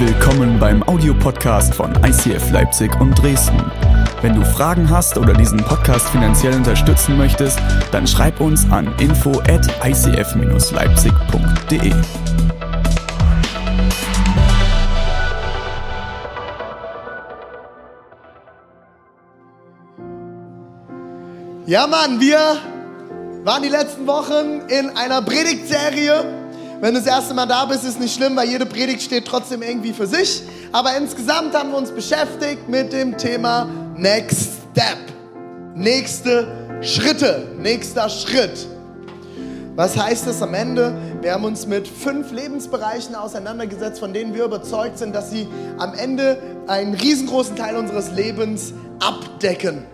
[0.00, 3.60] Willkommen beim Audiopodcast von ICF Leipzig und Dresden.
[4.22, 7.58] Wenn du Fragen hast oder diesen Podcast finanziell unterstützen möchtest,
[7.90, 11.92] dann schreib uns an info at icf-leipzig.de.
[21.66, 22.38] Ja, Mann, wir
[23.42, 26.47] waren die letzten Wochen in einer Predigtserie.
[26.80, 29.62] Wenn du das erste Mal da bist, ist nicht schlimm, weil jede Predigt steht trotzdem
[29.62, 30.44] irgendwie für sich.
[30.70, 34.98] Aber insgesamt haben wir uns beschäftigt mit dem Thema Next Step.
[35.74, 36.46] Nächste
[36.80, 38.68] Schritte, nächster Schritt.
[39.74, 40.96] Was heißt das am Ende?
[41.20, 45.94] Wir haben uns mit fünf Lebensbereichen auseinandergesetzt, von denen wir überzeugt sind, dass sie am
[45.94, 49.84] Ende einen riesengroßen Teil unseres Lebens abdecken.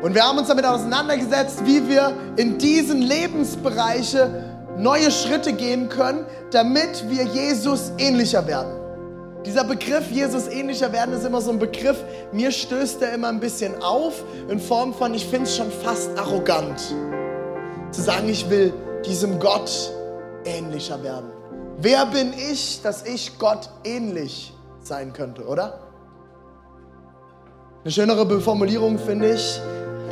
[0.00, 6.26] Und wir haben uns damit auseinandergesetzt, wie wir in diesen Lebensbereiche neue Schritte gehen können,
[6.50, 8.72] damit wir Jesus ähnlicher werden.
[9.44, 11.96] Dieser Begriff Jesus ähnlicher werden ist immer so ein Begriff,
[12.32, 16.16] mir stößt er immer ein bisschen auf in Form von, ich finde es schon fast
[16.16, 16.80] arrogant,
[17.90, 18.72] zu sagen, ich will
[19.04, 19.92] diesem Gott
[20.44, 21.30] ähnlicher werden.
[21.78, 25.80] Wer bin ich, dass ich Gott ähnlich sein könnte, oder?
[27.82, 29.60] Eine schönere Formulierung finde ich,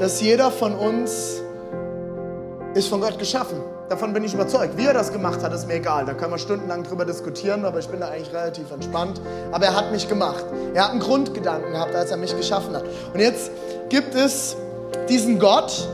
[0.01, 1.41] dass jeder von uns
[2.75, 3.61] ist von Gott geschaffen.
[3.89, 4.77] Davon bin ich überzeugt.
[4.77, 6.05] Wie er das gemacht hat, ist mir egal.
[6.05, 9.21] Da können wir stundenlang drüber diskutieren, aber ich bin da eigentlich relativ entspannt.
[9.51, 10.45] Aber er hat mich gemacht.
[10.75, 12.85] Er hat einen Grundgedanken gehabt, als er mich geschaffen hat.
[13.13, 13.51] Und jetzt
[13.89, 14.57] gibt es
[15.09, 15.89] diesen Gott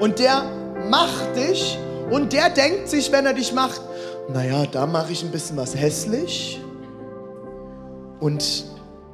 [0.00, 0.42] und der
[0.90, 1.78] macht dich
[2.10, 3.80] und der denkt sich, wenn er dich macht,
[4.28, 6.62] naja, da mache ich ein bisschen was hässlich
[8.20, 8.64] und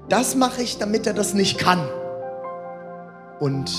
[0.08, 1.88] das mache ich, damit er das nicht kann.
[3.40, 3.70] Und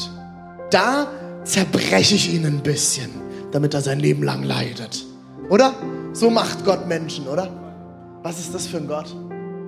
[0.72, 1.08] da
[1.46, 3.10] zerbreche ich ihn ein bisschen,
[3.52, 5.06] damit er sein Leben lang leidet.
[5.50, 5.74] Oder?
[6.14, 7.50] So macht Gott Menschen, oder?
[8.24, 9.16] Was ist das für ein Gott?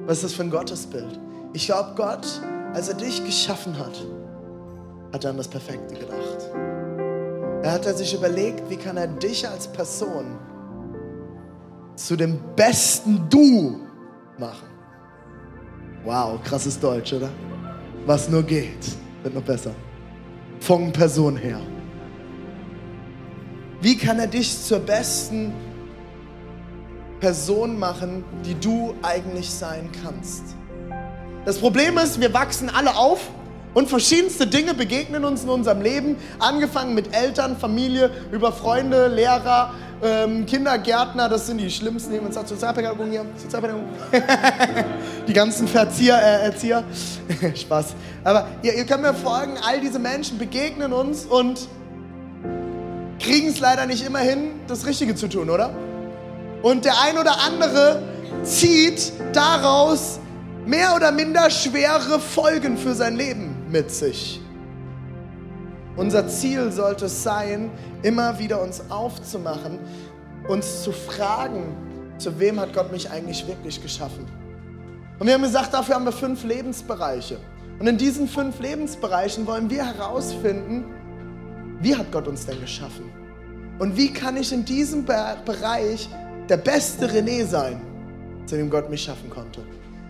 [0.06, 1.20] Was ist das für ein Gottesbild?
[1.54, 2.26] Ich glaube, Gott,
[2.74, 4.04] als er dich geschaffen hat,
[5.14, 6.50] hat er an das Perfekte gedacht.
[7.64, 10.38] Er hat sich überlegt, wie kann er dich als Person
[11.96, 13.82] zu dem besten Du
[14.38, 14.68] machen.
[16.04, 17.30] Wow, krasses Deutsch, oder?
[18.06, 19.72] Was nur geht, wird noch besser.
[20.60, 21.60] Von Person her.
[23.82, 25.54] Wie kann er dich zur besten
[27.20, 30.44] Person machen, die du eigentlich sein kannst?
[31.46, 33.30] Das Problem ist, wir wachsen alle auf
[33.74, 39.74] und verschiedenste Dinge begegnen uns in unserem Leben, angefangen mit Eltern, Familie, über Freunde, Lehrer,
[40.04, 43.88] ähm, Kindergärtner, das sind die schlimmsten, die uns sagt, Sozialpädagogen hier, Sozialpädagogen.
[45.28, 46.84] die ganzen Verzieher, äh, Erzieher.
[47.56, 47.96] Spaß.
[48.24, 51.68] Aber ihr, ihr könnt mir folgen, all diese Menschen begegnen uns und
[53.20, 55.72] kriegen es leider nicht immer hin, das Richtige zu tun, oder?
[56.62, 58.04] Und der ein oder andere
[58.44, 60.20] zieht daraus
[60.66, 64.42] mehr oder minder schwere Folgen für sein Leben mit sich.
[65.98, 67.72] Unser Ziel sollte es sein,
[68.04, 69.80] immer wieder uns aufzumachen,
[70.48, 71.76] uns zu fragen,
[72.20, 74.26] zu wem hat Gott mich eigentlich wirklich geschaffen?
[75.18, 77.40] Und wir haben gesagt, dafür haben wir fünf Lebensbereiche.
[77.80, 80.86] Und in diesen fünf Lebensbereichen wollen wir herausfinden,
[81.82, 83.10] wie hat Gott uns denn geschaffen?
[83.80, 86.10] Und wie kann ich in diesem Bereich
[86.48, 87.82] der beste René sein,
[88.46, 89.62] zu dem Gott mich schaffen konnte?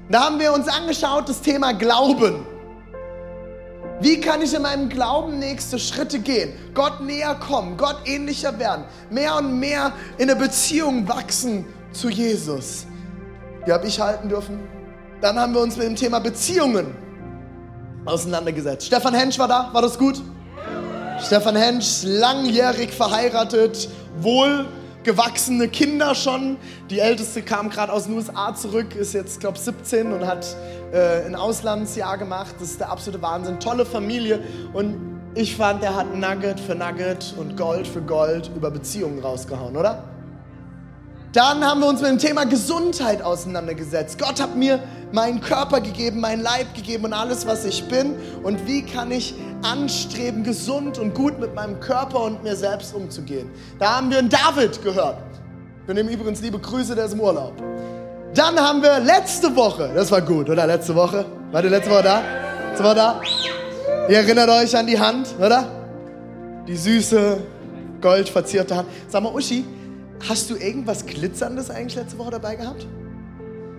[0.09, 2.46] Da haben wir uns angeschaut das Thema Glauben.
[4.00, 6.53] Wie kann ich in meinem Glauben nächste Schritte gehen?
[6.74, 12.86] Gott näher kommen, Gott ähnlicher werden, mehr und mehr in der Beziehung wachsen zu Jesus.
[13.66, 14.59] Die habe ich halten dürfen.
[15.19, 16.96] Dann haben wir uns mit dem Thema Beziehungen
[18.06, 18.86] auseinandergesetzt.
[18.86, 20.22] Stefan Hensch war da, war das gut?
[21.19, 23.90] Stefan Hensch, langjährig verheiratet,
[25.07, 26.57] wohlgewachsene Kinder schon.
[26.90, 30.45] Die älteste kam gerade aus den USA zurück, ist jetzt, glaube ich, 17 und hat
[30.91, 32.56] äh, ein Auslandsjahr gemacht.
[32.59, 33.59] Das ist der absolute Wahnsinn.
[33.59, 34.41] Tolle Familie.
[34.73, 34.95] Und
[35.34, 40.04] ich fand, er hat Nugget für Nugget und Gold für Gold über Beziehungen rausgehauen, oder?
[41.33, 44.18] Dann haben wir uns mit dem Thema Gesundheit auseinandergesetzt.
[44.18, 44.79] Gott hat mir
[45.12, 48.15] meinen Körper gegeben, meinen Leib gegeben und alles, was ich bin.
[48.44, 53.50] Und wie kann ich anstreben, gesund und gut mit meinem Körper und mir selbst umzugehen?
[53.77, 55.18] Da haben wir einen David gehört.
[55.85, 57.53] Wir nehmen übrigens liebe Grüße, der ist im Urlaub.
[58.33, 60.68] Dann haben wir letzte Woche, das war gut, oder?
[60.68, 61.25] Letzte Woche.
[61.51, 62.21] War die letzte Woche da?
[62.69, 63.21] Letzte Woche da?
[64.09, 65.65] Ihr erinnert euch an die Hand, oder?
[66.68, 67.38] Die süße,
[68.01, 68.89] goldverzierte Hand.
[69.07, 69.65] Sag mal, Uschi,
[70.28, 72.86] hast du irgendwas Glitzerndes eigentlich letzte Woche dabei gehabt?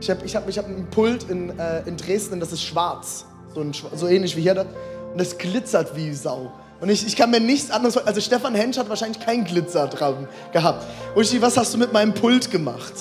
[0.01, 3.25] Ich habe ich hab, ich hab einen Pult in, äh, in Dresden, das ist schwarz.
[3.55, 4.55] So, ein, so ähnlich wie hier.
[4.55, 4.63] Da.
[4.63, 6.53] Und das glitzert wie Sau.
[6.81, 10.29] Und ich, ich kann mir nichts anderes Also Stefan Hensch hat wahrscheinlich keinen Glitzer dran
[10.53, 10.87] gehabt.
[11.17, 12.93] Uschi, was hast du mit meinem Pult gemacht?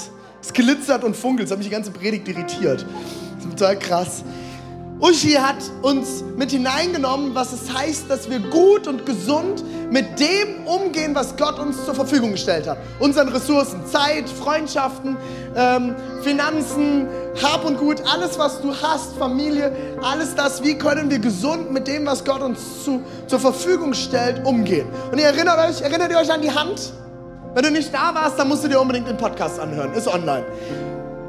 [0.42, 1.48] Es glitzert und funkelt.
[1.48, 2.86] Das hat mich die ganze Predigt irritiert.
[3.36, 4.24] Das ist total krass.
[5.00, 10.66] Uschi hat uns mit hineingenommen, was es heißt, dass wir gut und gesund mit dem
[10.66, 12.78] umgehen, was Gott uns zur Verfügung gestellt hat.
[13.00, 15.18] Unseren Ressourcen, Zeit, Freundschaften,
[15.56, 17.07] ähm, Finanzen,
[17.42, 21.88] Hab und Gut, alles, was du hast, Familie, alles das, wie können wir gesund mit
[21.88, 24.88] dem, was Gott uns zu, zur Verfügung stellt, umgehen.
[25.12, 26.92] Und ihr erinnert euch, erinnert ihr euch an die Hand?
[27.54, 30.45] Wenn du nicht da warst, dann musst du dir unbedingt den Podcast anhören, ist online.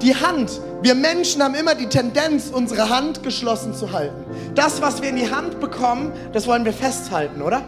[0.02, 0.61] Die Hand.
[0.82, 4.25] Wir Menschen haben immer die Tendenz, unsere Hand geschlossen zu halten.
[4.54, 7.62] Das, was wir in die Hand bekommen, das wollen wir festhalten, oder?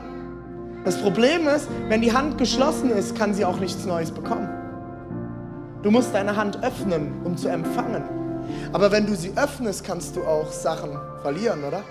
[0.85, 4.49] Das Problem ist, wenn die Hand geschlossen ist, kann sie auch nichts Neues bekommen.
[5.83, 8.03] Du musst deine Hand öffnen, um zu empfangen.
[8.73, 10.91] Aber wenn du sie öffnest, kannst du auch Sachen
[11.23, 11.83] verlieren, oder?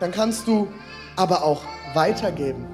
[0.00, 0.68] Dann kannst du
[1.16, 1.62] aber auch
[1.94, 2.66] weitergeben.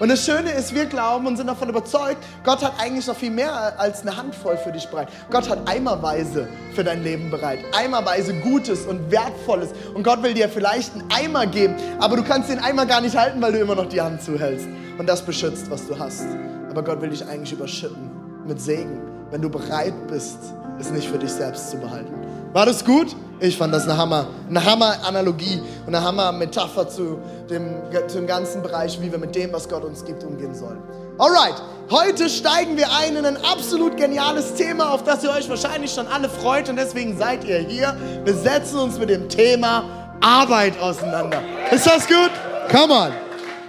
[0.00, 3.30] Und das Schöne ist, wir glauben und sind davon überzeugt, Gott hat eigentlich noch viel
[3.30, 5.08] mehr als eine Handvoll für dich bereit.
[5.30, 7.58] Gott hat eimerweise für dein Leben bereit.
[7.76, 9.68] Eimerweise Gutes und Wertvolles.
[9.94, 13.14] Und Gott will dir vielleicht einen Eimer geben, aber du kannst den Eimer gar nicht
[13.14, 14.66] halten, weil du immer noch die Hand zuhältst.
[14.96, 16.26] Und das beschützt, was du hast.
[16.70, 18.10] Aber Gott will dich eigentlich überschütten
[18.46, 20.38] mit Segen, wenn du bereit bist,
[20.78, 22.14] es nicht für dich selbst zu behalten.
[22.52, 23.14] War das gut?
[23.38, 27.18] Ich fand das eine Hammer, eine Hammer-Analogie und eine Hammer-Metapher zu
[27.48, 27.76] dem,
[28.08, 30.82] zu dem ganzen Bereich, wie wir mit dem, was Gott uns gibt, umgehen sollen.
[31.16, 31.54] Alright,
[31.90, 36.06] heute steigen wir ein in ein absolut geniales Thema, auf das ihr euch wahrscheinlich schon
[36.08, 37.96] alle freut und deswegen seid ihr hier.
[38.24, 39.84] Wir setzen uns mit dem Thema
[40.20, 41.40] Arbeit auseinander.
[41.70, 42.30] Ist das gut?
[42.70, 43.12] Come on,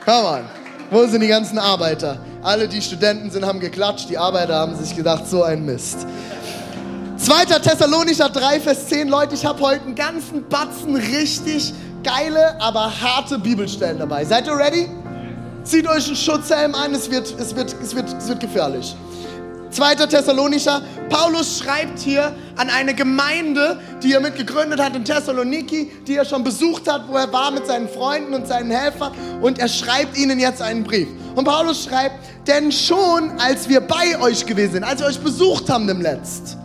[0.04, 0.42] come on.
[0.89, 2.18] Wo sind die ganzen Arbeiter?
[2.42, 6.06] Alle, die Studenten sind, haben geklatscht, die Arbeiter haben sich gedacht, so ein Mist.
[7.24, 7.46] 2.
[7.46, 9.08] Thessalonicher 3, Vers 10.
[9.08, 11.72] Leute, ich habe heute einen ganzen Batzen richtig
[12.04, 14.26] geile, aber harte Bibelstellen dabei.
[14.26, 14.90] Seid ihr ready?
[15.64, 18.96] Zieht euch einen Schutzhelm an, es wird, es wird, es wird, es wird gefährlich.
[19.70, 20.08] 2.
[20.08, 26.16] Thessalonicher, Paulus schreibt hier an eine Gemeinde, die er mit gegründet hat in Thessaloniki, die
[26.16, 29.68] er schon besucht hat, wo er war mit seinen Freunden und seinen Helfern und er
[29.68, 31.08] schreibt ihnen jetzt einen Brief.
[31.36, 32.16] Und Paulus schreibt,
[32.48, 36.58] denn schon als wir bei euch gewesen sind, als wir euch besucht haben im Letzt,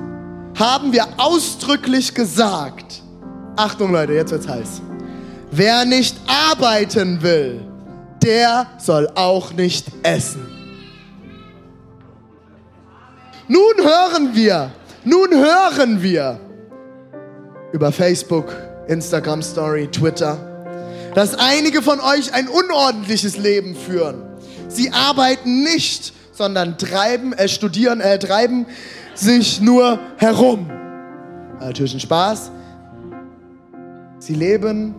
[0.58, 3.02] haben wir ausdrücklich gesagt,
[3.56, 4.82] Achtung Leute, jetzt wird's heiß.
[5.50, 7.62] Wer nicht arbeiten will,
[8.22, 10.46] der soll auch nicht essen.
[13.48, 14.72] Nun hören wir,
[15.04, 16.40] nun hören wir
[17.72, 18.52] über Facebook,
[18.88, 20.36] Instagram Story, Twitter,
[21.14, 24.22] dass einige von euch ein unordentliches Leben führen.
[24.68, 28.66] Sie arbeiten nicht, sondern treiben, äh, studieren, äh, treiben
[29.18, 30.70] sich nur herum.
[31.60, 32.50] Natürlich ein Spaß.
[34.18, 34.94] Sie leben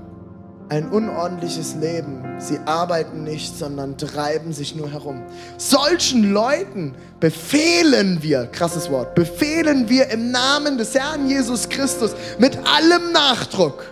[0.69, 2.23] ein unordentliches Leben.
[2.39, 5.23] Sie arbeiten nicht, sondern treiben sich nur herum.
[5.57, 12.57] Solchen Leuten befehlen wir, krasses Wort, befehlen wir im Namen des Herrn Jesus Christus mit
[12.57, 13.85] allem Nachdruck.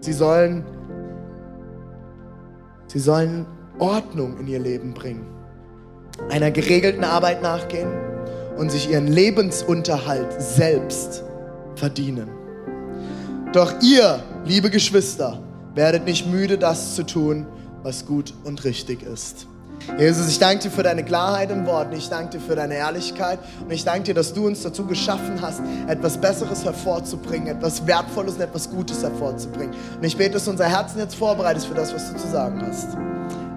[0.00, 0.64] Sie sollen,
[2.86, 3.46] sie sollen
[3.78, 5.26] Ordnung in ihr Leben bringen,
[6.30, 8.11] einer geregelten Arbeit nachgehen
[8.56, 11.22] und sich ihren Lebensunterhalt selbst
[11.74, 12.28] verdienen.
[13.52, 15.38] Doch ihr, liebe Geschwister,
[15.74, 17.46] werdet nicht müde, das zu tun,
[17.82, 19.46] was gut und richtig ist.
[19.98, 21.92] Jesus, ich danke dir für deine Klarheit im Wort.
[21.92, 23.40] Ich danke dir für deine Ehrlichkeit.
[23.60, 28.34] Und ich danke dir, dass du uns dazu geschaffen hast, etwas Besseres hervorzubringen, etwas Wertvolles
[28.34, 29.74] und etwas Gutes hervorzubringen.
[29.96, 32.62] Und ich bete, dass unser Herzen jetzt vorbereitet ist für das, was du zu sagen
[32.64, 32.88] hast.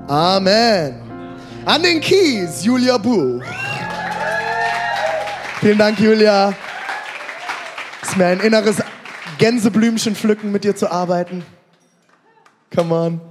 [0.07, 0.95] Amen.
[1.65, 3.41] An den Keys, Julia Buch.
[5.65, 6.53] Vielen Dank, Julia.
[8.03, 8.75] Es ist mir ein inneres
[9.39, 11.43] Gänseblümchen pflücken, mit dir zu arbeiten.
[12.72, 13.22] Come on.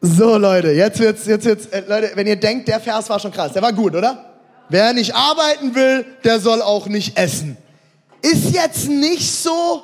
[0.00, 3.30] So, Leute, jetzt wird's, jetzt wird's, äh, Leute, wenn ihr denkt, der Vers war schon
[3.30, 4.40] krass, der war gut, oder?
[4.70, 7.58] Wer nicht arbeiten will, der soll auch nicht essen.
[8.22, 9.82] Ist jetzt nicht so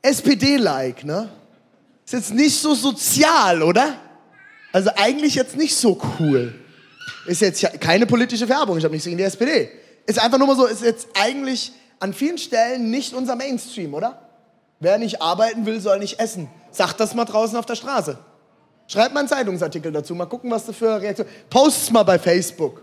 [0.00, 1.28] SPD-like, ne?
[2.06, 3.96] Ist jetzt nicht so sozial, oder?
[4.72, 6.54] Also eigentlich jetzt nicht so cool.
[7.26, 9.70] Ist jetzt keine politische Werbung, ich habe nichts gegen die SPD.
[10.06, 14.28] Ist einfach nur mal so, ist jetzt eigentlich an vielen Stellen nicht unser Mainstream, oder?
[14.80, 16.48] Wer nicht arbeiten will, soll nicht essen.
[16.72, 18.18] Sagt das mal draußen auf der Straße.
[18.88, 21.28] Schreibt mal einen Zeitungsartikel dazu, mal gucken, was du für Reaktion.
[21.48, 22.82] Post's mal bei Facebook.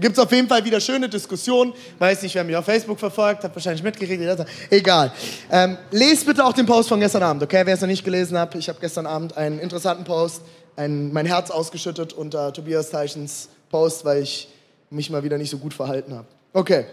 [0.00, 1.72] Gibt es auf jeden Fall wieder schöne Diskussionen.
[1.98, 4.22] Weiß nicht, wer mich auf Facebook verfolgt, hat wahrscheinlich mitgekriegt.
[4.70, 5.12] Egal.
[5.50, 7.62] Ähm, lest bitte auch den Post von gestern Abend, okay?
[7.64, 10.42] Wer es noch nicht gelesen hat, ich habe gestern Abend einen interessanten Post,
[10.76, 14.48] ein, mein Herz ausgeschüttet unter Tobias Teichens Post, weil ich
[14.90, 16.26] mich mal wieder nicht so gut verhalten habe.
[16.52, 16.86] Okay.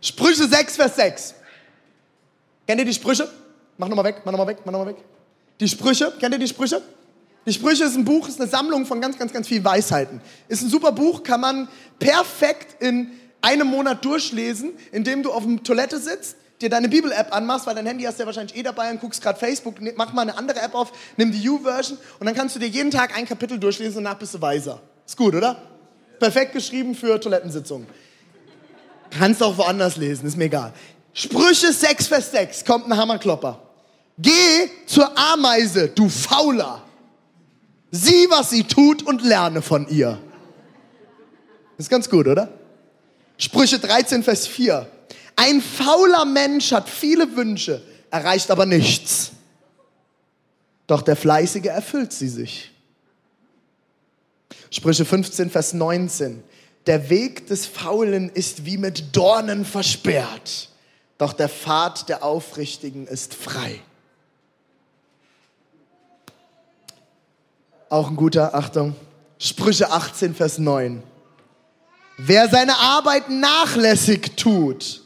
[0.00, 1.34] Sprüche 6, Vers 6.
[2.66, 3.28] Kennt ihr die Sprüche?
[3.76, 4.96] Mach nochmal weg, mach nochmal weg, mach nochmal weg.
[5.60, 6.82] Die Sprüche, kennt ihr die Sprüche?
[7.46, 10.20] Die Sprüche ist ein Buch, ist eine Sammlung von ganz, ganz, ganz vielen Weisheiten.
[10.48, 13.10] Ist ein super Buch, kann man perfekt in
[13.40, 17.86] einen Monat durchlesen, indem du auf der Toilette sitzt, dir deine Bibel-App anmachst, weil dein
[17.86, 20.60] Handy hast du ja wahrscheinlich eh dabei und guckst gerade Facebook, mach mal eine andere
[20.60, 23.98] App auf, nimm die U-Version und dann kannst du dir jeden Tag ein Kapitel durchlesen
[23.98, 24.80] und danach bist du weiser.
[25.06, 25.62] Ist gut, oder?
[26.18, 27.86] Perfekt geschrieben für Toilettensitzungen.
[29.10, 30.72] Kannst auch woanders lesen, ist mir egal.
[31.14, 33.62] Sprüche 6, Vers 6, kommt ein Hammerklopper.
[34.18, 36.82] Geh zur Ameise, du Fauler.
[37.90, 40.18] Sieh, was sie tut und lerne von ihr.
[41.78, 42.48] Ist ganz gut, oder?
[43.38, 44.86] Sprüche 13, Vers 4.
[45.40, 47.80] Ein fauler Mensch hat viele Wünsche,
[48.10, 49.30] erreicht aber nichts.
[50.88, 52.72] Doch der Fleißige erfüllt sie sich.
[54.68, 56.42] Sprüche 15, Vers 19.
[56.88, 60.70] Der Weg des Faulen ist wie mit Dornen versperrt,
[61.18, 63.80] doch der Pfad der Aufrichtigen ist frei.
[67.90, 68.96] Auch ein guter, Achtung,
[69.38, 71.00] Sprüche 18, Vers 9.
[72.16, 75.02] Wer seine Arbeit nachlässig tut,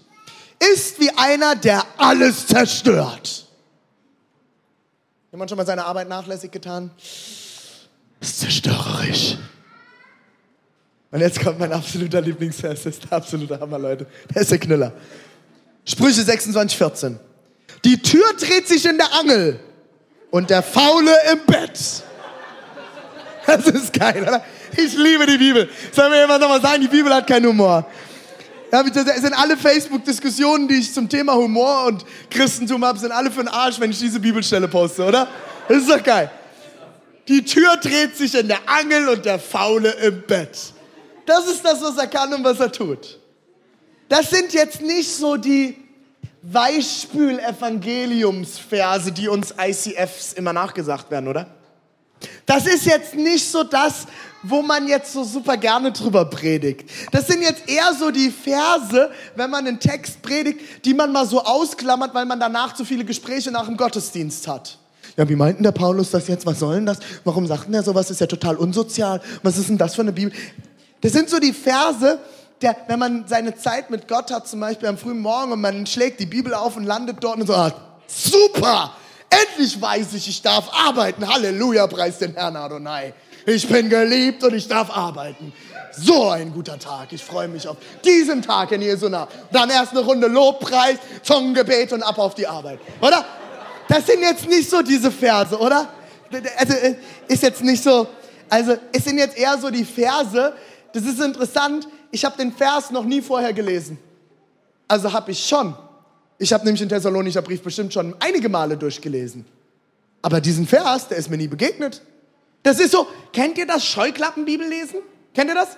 [0.73, 3.47] ist wie einer, der alles zerstört.
[5.31, 6.91] Jemand schon mal seine Arbeit nachlässig getan?
[8.21, 9.39] Ist zerstörerisch.
[11.11, 14.07] Und jetzt kommt mein absoluter Lieblingsvers, das ist der absolute Hammer, Leute.
[14.35, 14.93] Der ist der Knüller.
[15.85, 17.19] Sprüche 26, 14.
[17.85, 19.61] Die Tür dreht sich in der Angel
[20.31, 21.79] und der Faule im Bett.
[23.45, 24.45] Das ist geil, oder?
[24.77, 25.69] Ich liebe die Bibel.
[25.93, 27.87] Sollen wir jemand nochmal sagen, die Bibel hat keinen Humor.
[28.73, 33.41] Ja, sind alle Facebook-Diskussionen, die ich zum Thema Humor und Christentum habe, sind alle für
[33.41, 35.29] den Arsch, wenn ich diese Bibelstelle poste, oder?
[35.69, 36.31] Das ist doch geil.
[37.29, 40.73] Die Tür dreht sich in der Angel und der Faule im Bett.
[41.27, 43.19] Das ist das, was er kann und was er tut.
[44.09, 45.77] Das sind jetzt nicht so die
[46.41, 51.47] Weichspül-Evangeliumsverse, die uns ICFs immer nachgesagt werden, oder?
[52.47, 54.07] Das ist jetzt nicht so das,
[54.43, 56.91] wo man jetzt so super gerne drüber predigt.
[57.13, 61.27] Das sind jetzt eher so die Verse, wenn man einen Text predigt, die man mal
[61.27, 64.79] so ausklammert, weil man danach zu viele Gespräche nach dem Gottesdienst hat.
[65.17, 66.47] Ja, wie meinten der Paulus das jetzt?
[66.47, 66.99] Was soll denn das?
[67.25, 68.11] Warum sagt denn er sowas?
[68.11, 69.21] Ist ja total unsozial.
[69.43, 70.33] Was ist denn das für eine Bibel?
[71.03, 72.19] Das sind so die Verse,
[72.63, 75.87] der, wenn man seine Zeit mit Gott hat, zum Beispiel am frühen Morgen und man
[75.87, 77.73] schlägt die Bibel auf und landet dort und so, ah,
[78.07, 78.93] super!
[79.29, 81.27] Endlich weiß ich, ich darf arbeiten.
[81.27, 83.15] Halleluja, preis den Herrn Adonai.
[83.47, 85.53] Ich bin geliebt und ich darf arbeiten.
[85.93, 87.13] So ein guter Tag.
[87.13, 89.29] Ich freue mich auf diesen Tag in Jesu Namen.
[89.51, 92.79] Dann erst eine Runde Lobpreis, Zungengebet und ab auf die Arbeit.
[93.01, 93.25] Oder?
[93.89, 95.89] Das sind jetzt nicht so diese Verse, oder?
[96.57, 96.95] Also, äh,
[97.29, 98.07] ist jetzt nicht so.
[98.49, 100.55] Also, es sind jetzt eher so die Verse.
[100.93, 101.89] Das ist interessant.
[102.11, 103.99] Ich habe den Vers noch nie vorher gelesen.
[104.89, 105.75] Also habe ich schon.
[106.39, 109.47] Ich habe nämlich den Thessalonischer Brief bestimmt schon einige Male durchgelesen.
[110.21, 112.03] Aber diesen Vers, der ist mir nie begegnet.
[112.63, 115.01] Das ist so, kennt ihr das Scheuklappenbibel lesen?
[115.35, 115.77] Kennt ihr das?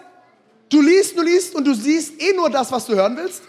[0.68, 3.42] Du liest, du liest und du siehst eh nur das, was du hören willst.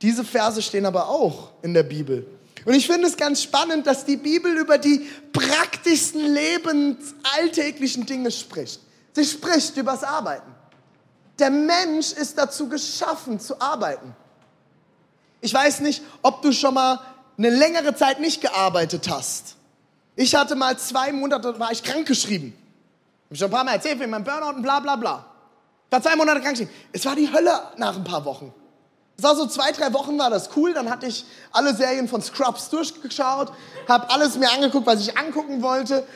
[0.00, 2.26] Diese Verse stehen aber auch in der Bibel.
[2.64, 8.80] Und ich finde es ganz spannend, dass die Bibel über die praktischsten lebensalltäglichen Dinge spricht.
[9.12, 10.52] Sie spricht über das Arbeiten.
[11.38, 14.14] Der Mensch ist dazu geschaffen, zu arbeiten.
[15.40, 17.00] Ich weiß nicht, ob du schon mal
[17.36, 19.56] eine längere Zeit nicht gearbeitet hast.
[20.16, 22.52] Ich hatte mal zwei Monate, war ich krankgeschrieben.
[23.24, 25.26] Hab ich schon ein paar Mal erzählt, wegen meinem Burnout und bla bla bla.
[25.86, 26.74] Ich war zwei Monate krankgeschrieben.
[26.92, 28.52] Es war die Hölle nach ein paar Wochen.
[29.16, 30.74] Es war so zwei, drei Wochen war das cool.
[30.74, 33.52] Dann hatte ich alle Serien von Scrubs durchgeschaut,
[33.88, 36.06] habe alles mir angeguckt, was ich angucken wollte.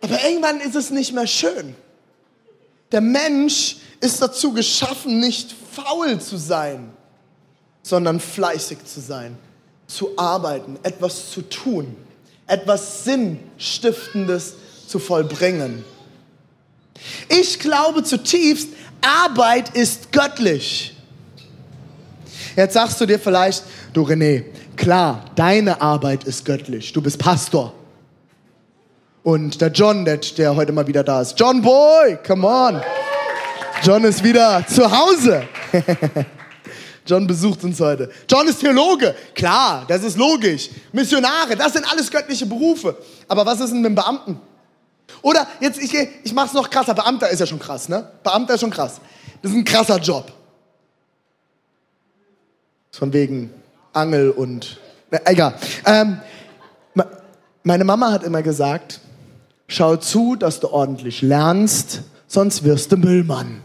[0.00, 1.76] Aber irgendwann ist es nicht mehr schön.
[2.90, 6.92] Der Mensch ist dazu geschaffen, nicht faul zu sein
[7.82, 9.36] sondern fleißig zu sein,
[9.86, 11.96] zu arbeiten, etwas zu tun,
[12.46, 14.54] etwas Sinnstiftendes
[14.86, 15.84] zu vollbringen.
[17.28, 18.68] Ich glaube zutiefst,
[19.00, 20.96] Arbeit ist göttlich.
[22.56, 24.44] Jetzt sagst du dir vielleicht, du René,
[24.76, 26.92] klar, deine Arbeit ist göttlich.
[26.92, 27.72] Du bist Pastor.
[29.22, 31.38] Und der John, der, der heute mal wieder da ist.
[31.38, 32.82] John Boy, come on.
[33.82, 35.44] John ist wieder zu Hause.
[37.06, 38.10] John besucht uns heute.
[38.28, 39.14] John ist Theologe.
[39.34, 40.70] Klar, das ist logisch.
[40.92, 42.96] Missionare, das sind alles göttliche Berufe.
[43.28, 44.40] Aber was ist denn mit dem Beamten?
[45.20, 45.92] Oder jetzt, ich,
[46.22, 46.94] ich mache es noch krasser.
[46.94, 48.08] Beamter ist ja schon krass, ne?
[48.22, 49.00] Beamter ist schon krass.
[49.40, 50.32] Das ist ein krasser Job.
[52.92, 53.52] Von wegen
[53.92, 54.78] Angel und.
[55.10, 55.54] Na, egal.
[55.84, 56.20] Ähm,
[57.64, 59.00] meine Mama hat immer gesagt:
[59.66, 63.62] Schau zu, dass du ordentlich lernst, sonst wirst du Müllmann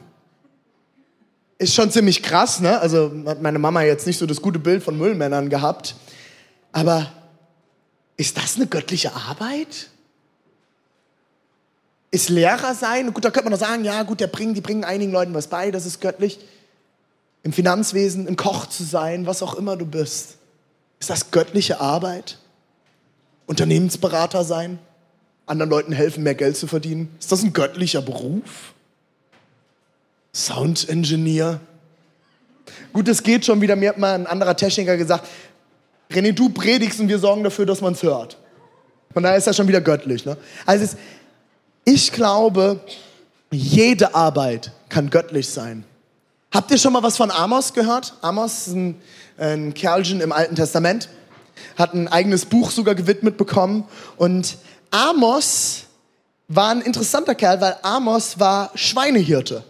[1.57, 2.79] ist schon ziemlich krass, ne?
[2.79, 5.95] Also hat meine Mama jetzt nicht so das gute Bild von Müllmännern gehabt.
[6.71, 7.11] Aber
[8.15, 9.89] ist das eine göttliche Arbeit?
[12.11, 13.13] Ist Lehrer sein?
[13.13, 15.47] Gut, da könnte man doch sagen, ja, gut, der bringen, die bringen einigen Leuten was
[15.47, 16.39] bei, das ist göttlich.
[17.43, 20.37] im Finanzwesen, ein Koch zu sein, was auch immer du bist.
[20.99, 22.39] Ist das göttliche Arbeit?
[23.45, 24.79] Unternehmensberater sein?
[25.45, 27.15] Anderen Leuten helfen, mehr Geld zu verdienen?
[27.19, 28.73] Ist das ein göttlicher Beruf?
[30.37, 31.59] Sound Engineer?
[32.93, 33.75] Gut, es geht schon wieder.
[33.75, 35.27] Mir hat mal ein anderer Techniker gesagt,
[36.11, 38.37] René, du predigst und wir sorgen dafür, dass man es hört.
[39.13, 40.25] Von daher ist das schon wieder göttlich.
[40.25, 40.37] Ne?
[40.67, 40.97] Also es,
[41.85, 42.79] ich glaube,
[43.49, 45.83] jede Arbeit kann göttlich sein.
[46.51, 48.13] Habt ihr schon mal was von Amos gehört?
[48.21, 49.01] Amos ist ein,
[49.39, 51.09] ein Kerlchen im Alten Testament,
[51.77, 53.85] hat ein eigenes Buch sogar gewidmet bekommen.
[54.17, 54.57] Und
[54.91, 55.85] Amos
[56.47, 59.63] war ein interessanter Kerl, weil Amos war Schweinehirte.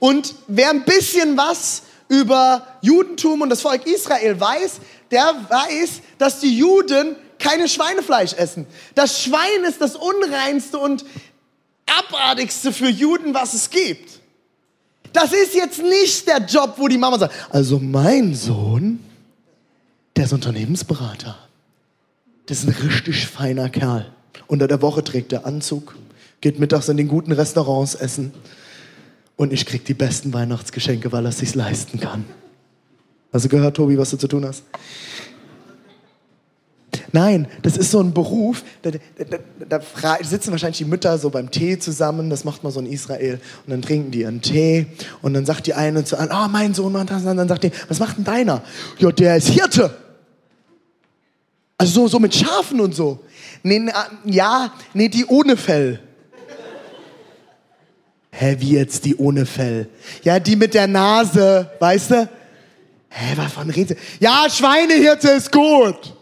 [0.00, 4.80] Und wer ein bisschen was über Judentum und das Volk Israel weiß,
[5.12, 8.66] der weiß, dass die Juden keine Schweinefleisch essen.
[8.94, 11.04] Das Schwein ist das unreinste und
[11.86, 14.20] abartigste für Juden, was es gibt.
[15.12, 19.00] Das ist jetzt nicht der Job, wo die Mama sagt, also mein Sohn,
[20.16, 21.36] der ist Unternehmensberater.
[22.46, 24.12] Das ist ein richtig feiner Kerl.
[24.46, 25.96] Unter der Woche trägt er Anzug,
[26.40, 28.32] geht mittags in den guten Restaurants essen
[29.40, 32.26] und ich krieg die besten Weihnachtsgeschenke, weil er es sich leisten kann.
[33.32, 34.64] Hast du gehört, Tobi, was du zu tun hast?
[37.12, 38.98] Nein, das ist so ein Beruf, da, da,
[39.66, 43.40] da, sitzen wahrscheinlich die Mütter so beim Tee zusammen, das macht man so in Israel,
[43.64, 44.88] und dann trinken die ihren Tee
[45.22, 47.98] und dann sagt die eine zu anderen, oh mein Sohn, und dann sagt die, was
[47.98, 48.62] macht denn deiner?
[48.98, 49.90] Ja, der ist Hirte.
[51.78, 53.20] Also so, so mit Schafen und so.
[53.62, 53.90] Nee,
[54.26, 55.98] ja, nee, die ohne Fell.
[58.40, 59.86] Hä, wie jetzt die ohne Fell?
[60.22, 62.28] Ja, die mit der Nase, weißt du?
[63.10, 66.14] Hä, wovon redet Ja, Schweinehirte ist gut.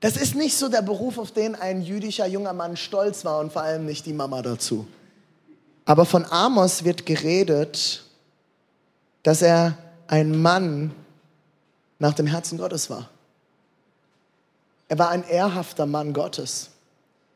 [0.00, 3.54] Das ist nicht so der Beruf, auf den ein jüdischer junger Mann stolz war und
[3.54, 4.86] vor allem nicht die Mama dazu.
[5.86, 8.04] Aber von Amos wird geredet,
[9.22, 10.90] dass er ein Mann
[11.98, 13.08] nach dem Herzen Gottes war.
[14.90, 16.68] Er war ein ehrhafter Mann Gottes.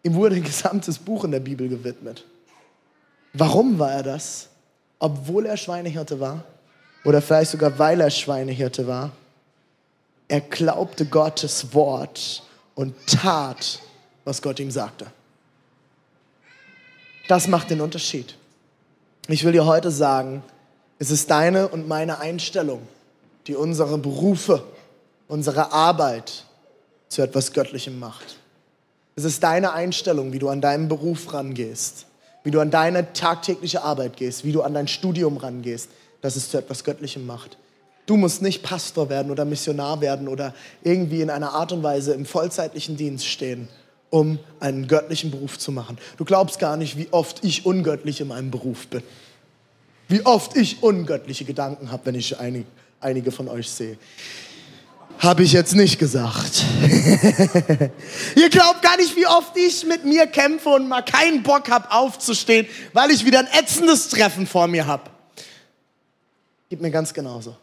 [0.03, 2.27] Ihm wurde ein gesamtes Buch in der Bibel gewidmet.
[3.39, 4.49] Warum war er das?
[4.99, 6.43] Obwohl er Schweinehirte war
[7.05, 9.13] oder vielleicht sogar weil er Schweinehirte war.
[10.27, 12.43] Er glaubte Gottes Wort
[12.75, 13.79] und tat,
[14.25, 15.07] was Gott ihm sagte.
[17.29, 18.35] Das macht den Unterschied.
[19.29, 20.43] Ich will dir heute sagen,
[20.99, 22.83] es ist deine und meine Einstellung,
[23.47, 24.65] die unsere Berufe,
[25.29, 26.45] unsere Arbeit
[27.09, 28.37] zu etwas Göttlichem macht.
[29.15, 32.08] Es ist deine Einstellung, wie du an deinen Beruf rangehst
[32.45, 36.51] wie du an deine tagtägliche Arbeit gehst, wie du an dein Studium rangehst, dass es
[36.51, 37.57] zu etwas Göttlichem macht.
[38.07, 42.15] Du musst nicht Pastor werden oder Missionar werden oder irgendwie in einer Art und Weise
[42.15, 43.69] im vollzeitlichen Dienst stehen,
[44.09, 45.99] um einen göttlichen Beruf zu machen.
[46.17, 49.03] Du glaubst gar nicht, wie oft ich ungöttlich in meinem Beruf bin.
[50.09, 53.99] Wie oft ich ungöttliche Gedanken habe, wenn ich einige von euch sehe.
[55.19, 56.65] Habe ich jetzt nicht gesagt.
[58.37, 61.91] Ihr glaubt gar nicht, wie oft ich mit mir kämpfe und mal keinen Bock habe
[61.91, 65.11] aufzustehen, weil ich wieder ein ätzendes Treffen vor mir habe.
[66.71, 67.57] Geht mir ganz genauso.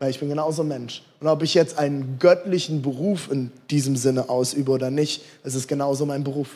[0.00, 1.02] Weil ich bin genauso Mensch.
[1.20, 5.68] Und ob ich jetzt einen göttlichen Beruf in diesem Sinne ausübe oder nicht, es ist
[5.68, 6.48] genauso mein Beruf.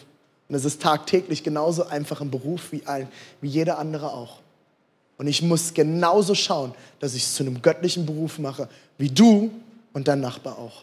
[0.48, 3.06] Und es ist tagtäglich genauso einfach ein Beruf wie, ein,
[3.40, 4.38] wie jeder andere auch.
[5.18, 9.52] Und ich muss genauso schauen, dass ich es zu einem göttlichen Beruf mache, wie du
[9.94, 10.82] und dein Nachbar auch.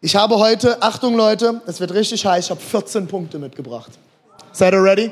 [0.00, 3.90] Ich habe heute, Achtung Leute, es wird richtig heiß, ich habe 14 Punkte mitgebracht.
[4.52, 5.10] Seid ihr ready?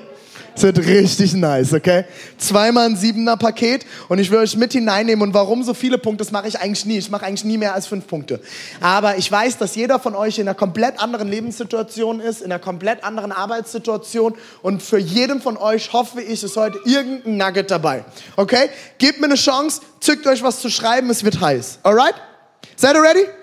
[0.59, 2.05] Es wird richtig nice, okay?
[2.37, 5.23] Zweimal ein siebener Paket und ich will euch mit hineinnehmen.
[5.23, 6.99] Und warum so viele Punkte, das mache ich eigentlich nie.
[6.99, 8.41] Ich mache eigentlich nie mehr als fünf Punkte.
[8.81, 12.59] Aber ich weiß, dass jeder von euch in einer komplett anderen Lebenssituation ist, in einer
[12.59, 14.35] komplett anderen Arbeitssituation.
[14.61, 18.05] Und für jeden von euch hoffe ich, ist heute irgendein Nugget dabei.
[18.35, 18.69] Okay?
[18.99, 21.79] Gebt mir eine Chance, zückt euch was zu schreiben, es wird heiß.
[21.85, 22.17] Alright?
[22.75, 23.38] Seid ihr ready?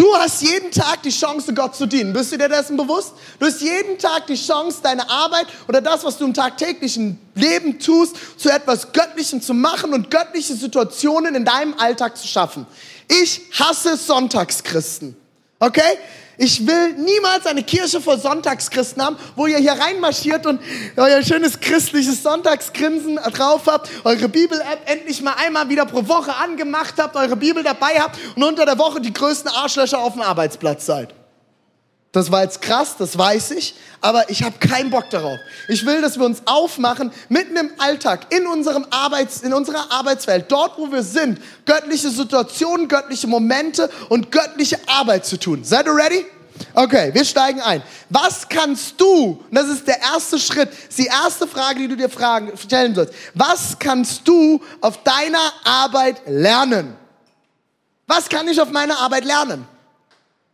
[0.00, 2.14] Du hast jeden Tag die Chance, Gott zu dienen.
[2.14, 3.12] Bist du dir dessen bewusst?
[3.38, 7.78] Du hast jeden Tag die Chance, deine Arbeit oder das, was du im tagtäglichen Leben
[7.78, 12.66] tust, zu etwas Göttlichem zu machen und göttliche Situationen in deinem Alltag zu schaffen.
[13.08, 15.14] Ich hasse Sonntagschristen.
[15.58, 15.98] Okay?
[16.42, 20.58] Ich will niemals eine Kirche voll Sonntagschristen haben, wo ihr hier reinmarschiert und
[20.96, 26.94] euer schönes christliches Sonntagsgrinsen drauf habt, eure Bibel-App endlich mal einmal wieder pro Woche angemacht
[26.96, 30.86] habt, eure Bibel dabei habt und unter der Woche die größten Arschlöcher auf dem Arbeitsplatz
[30.86, 31.12] seid.
[32.12, 35.38] Das war jetzt krass, das weiß ich, aber ich habe keinen Bock darauf.
[35.68, 40.46] Ich will, dass wir uns aufmachen, mitten im Alltag, in, unserem Arbeits-, in unserer Arbeitswelt,
[40.50, 45.62] dort wo wir sind, göttliche Situationen, göttliche Momente und göttliche Arbeit zu tun.
[45.62, 46.26] Seid ihr ready?
[46.74, 47.80] Okay, wir steigen ein.
[48.08, 50.68] Was kannst du, und das ist der erste Schritt,
[50.98, 53.14] die erste Frage, die du dir fragen, stellen sollst.
[53.34, 56.96] Was kannst du auf deiner Arbeit lernen?
[58.08, 59.66] Was kann ich auf meiner Arbeit lernen?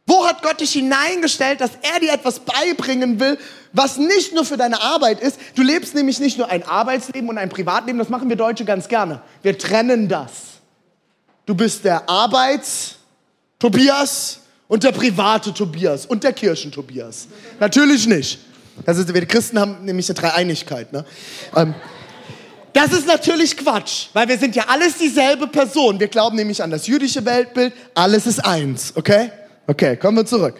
[0.06, 3.36] Wo hat Gott dich hineingestellt, dass er dir etwas beibringen will,
[3.72, 5.40] was nicht nur für deine Arbeit ist?
[5.56, 8.86] Du lebst nämlich nicht nur ein Arbeitsleben und ein Privatleben, das machen wir Deutsche ganz
[8.86, 9.20] gerne.
[9.42, 10.30] Wir trennen das.
[11.44, 14.38] Du bist der Arbeits-Tobias
[14.68, 17.26] und der private Tobias und der Kirchen-Tobias.
[17.58, 18.38] Natürlich nicht.
[18.84, 20.92] Das ist, wir Christen haben nämlich eine Dreieinigkeit.
[20.92, 21.04] Ne?
[21.56, 21.74] Ähm,
[22.72, 25.98] das ist natürlich Quatsch, weil wir sind ja alles dieselbe Person.
[25.98, 29.30] Wir glauben nämlich an das jüdische Weltbild, alles ist eins, okay?
[29.68, 30.54] Okay, kommen wir zurück.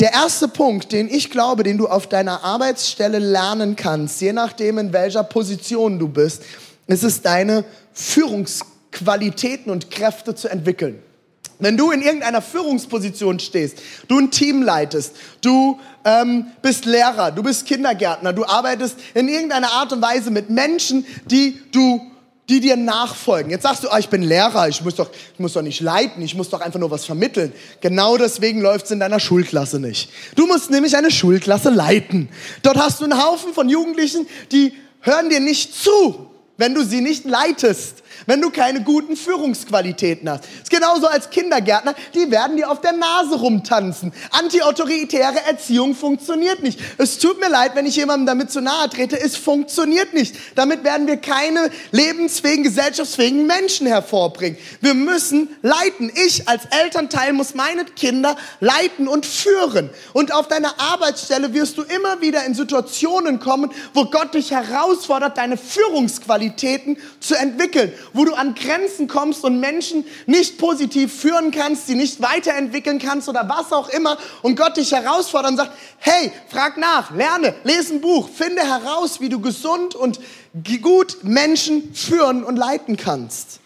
[0.00, 4.78] Der erste Punkt, den ich glaube, den du auf deiner Arbeitsstelle lernen kannst, je nachdem
[4.78, 6.42] in welcher Position du bist,
[6.86, 11.02] ist es deine Führungsqualitäten und Kräfte zu entwickeln.
[11.58, 17.42] Wenn du in irgendeiner Führungsposition stehst, du ein Team leitest, du ähm, bist Lehrer, du
[17.42, 22.00] bist Kindergärtner, du arbeitest in irgendeiner Art und Weise mit Menschen, die du
[22.48, 23.50] die dir nachfolgen.
[23.50, 26.22] Jetzt sagst du, ah, ich bin Lehrer, ich muss, doch, ich muss doch nicht leiten,
[26.22, 27.52] ich muss doch einfach nur was vermitteln.
[27.80, 30.10] Genau deswegen läuft es in deiner Schulklasse nicht.
[30.36, 32.28] Du musst nämlich eine Schulklasse leiten.
[32.62, 37.00] Dort hast du einen Haufen von Jugendlichen, die hören dir nicht zu, wenn du sie
[37.00, 40.44] nicht leitest wenn du keine guten Führungsqualitäten hast.
[40.44, 44.12] Das ist genauso als Kindergärtner, die werden dir auf der Nase rumtanzen.
[44.30, 46.80] Antiautoritäre Erziehung funktioniert nicht.
[46.98, 50.36] Es tut mir leid, wenn ich jemandem damit zu nahe trete, es funktioniert nicht.
[50.54, 54.58] Damit werden wir keine lebensfähigen, gesellschaftsfähigen Menschen hervorbringen.
[54.80, 56.10] Wir müssen leiten.
[56.26, 59.90] Ich als Elternteil muss meine Kinder leiten und führen.
[60.12, 65.38] Und auf deiner Arbeitsstelle wirst du immer wieder in Situationen kommen, wo Gott dich herausfordert,
[65.38, 71.86] deine Führungsqualitäten zu entwickeln wo du an Grenzen kommst und Menschen nicht positiv führen kannst,
[71.86, 76.32] sie nicht weiterentwickeln kannst oder was auch immer und Gott dich herausfordert und sagt, hey,
[76.48, 80.18] frag nach, lerne, lese ein Buch, finde heraus, wie du gesund und
[80.80, 83.60] gut Menschen führen und leiten kannst.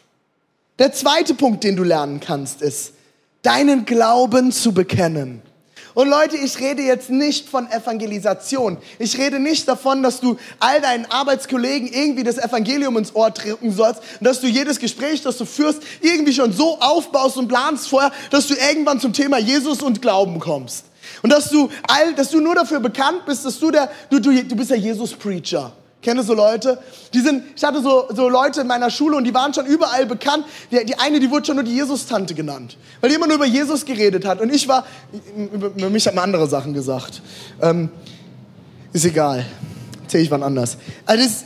[0.78, 2.94] Der zweite Punkt, den du lernen kannst, ist,
[3.42, 5.42] deinen Glauben zu bekennen.
[5.98, 8.78] Und Leute, ich rede jetzt nicht von Evangelisation.
[9.00, 13.72] Ich rede nicht davon, dass du all deinen Arbeitskollegen irgendwie das Evangelium ins Ohr drücken
[13.72, 17.88] sollst und dass du jedes Gespräch, das du führst, irgendwie schon so aufbaust und planst
[17.88, 20.84] vorher, dass du irgendwann zum Thema Jesus und Glauben kommst.
[21.22, 24.44] Und dass du all, dass du nur dafür bekannt bist, dass du der, du, du,
[24.44, 25.72] du bist der Jesus-Preacher.
[26.00, 26.78] Kenne so Leute?
[27.12, 30.06] Die sind, ich hatte so, so Leute in meiner Schule und die waren schon überall
[30.06, 30.44] bekannt.
[30.70, 32.76] Die, die eine, die wurde schon nur die Jesus-Tante genannt.
[33.00, 34.40] Weil die immer nur über Jesus geredet hat.
[34.40, 34.86] Und ich war,
[35.36, 37.20] über, mich hat man andere Sachen gesagt.
[37.60, 37.90] Ähm,
[38.92, 39.44] ist egal.
[40.02, 40.78] Erzähl ich wann anders.
[41.04, 41.44] Also es,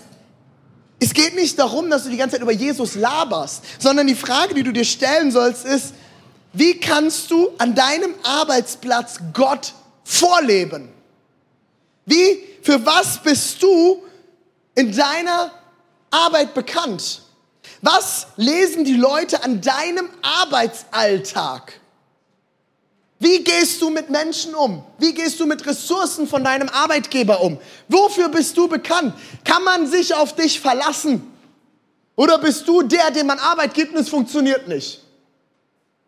[1.00, 4.54] es geht nicht darum, dass du die ganze Zeit über Jesus laberst, sondern die Frage,
[4.54, 5.94] die du dir stellen sollst, ist,
[6.52, 9.72] wie kannst du an deinem Arbeitsplatz Gott
[10.04, 10.90] vorleben?
[12.04, 14.02] Wie, für was bist du
[14.74, 15.52] in deiner
[16.10, 17.22] Arbeit bekannt?
[17.80, 21.80] Was lesen die Leute an deinem Arbeitsalltag?
[23.18, 24.84] Wie gehst du mit Menschen um?
[24.98, 27.58] Wie gehst du mit Ressourcen von deinem Arbeitgeber um?
[27.88, 29.14] Wofür bist du bekannt?
[29.44, 31.28] Kann man sich auf dich verlassen?
[32.16, 35.02] Oder bist du der, dem man Arbeit gibt und es funktioniert nicht?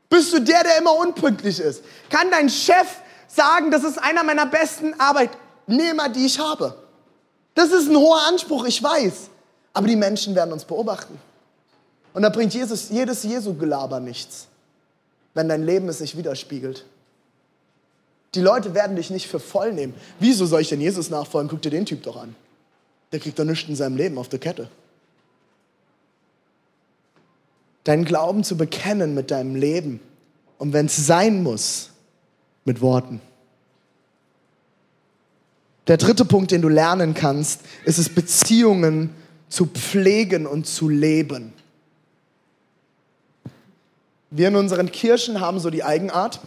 [0.09, 1.83] Bist du der, der immer unpünktlich ist?
[2.11, 2.87] Kann dein Chef
[3.29, 6.84] sagen, das ist einer meiner besten Arbeitnehmer, die ich habe?
[7.55, 9.31] Das ist ein hoher Anspruch, ich weiß.
[9.73, 11.19] Aber die Menschen werden uns beobachten.
[12.13, 14.47] Und da bringt Jesus, jedes Jesu-Gelaber nichts,
[15.35, 16.85] wenn dein Leben es sich widerspiegelt.
[18.35, 19.95] Die Leute werden dich nicht für voll nehmen.
[20.19, 21.49] Wieso soll ich denn Jesus nachfolgen?
[21.49, 22.35] Guck dir den Typ doch an.
[23.13, 24.69] Der kriegt doch nichts in seinem Leben auf der Kette.
[27.85, 30.01] Deinen Glauben zu bekennen mit deinem Leben.
[30.59, 31.91] Und wenn es sein muss,
[32.65, 33.21] mit Worten.
[35.87, 39.11] Der dritte Punkt, den du lernen kannst, ist es, Beziehungen
[39.49, 41.53] zu pflegen und zu leben.
[44.31, 46.41] Wir in unseren Kirchen haben so die Eigenart,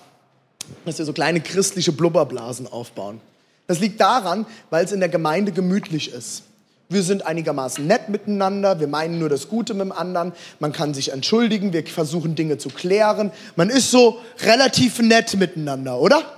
[0.85, 3.21] dass wir so kleine christliche Blubberblasen aufbauen.
[3.67, 6.43] Das liegt daran, weil es in der Gemeinde gemütlich ist.
[6.89, 10.93] Wir sind einigermaßen nett miteinander, wir meinen nur das Gute mit dem anderen, man kann
[10.93, 13.31] sich entschuldigen, wir versuchen Dinge zu klären.
[13.57, 16.36] Man ist so relativ nett miteinander, oder?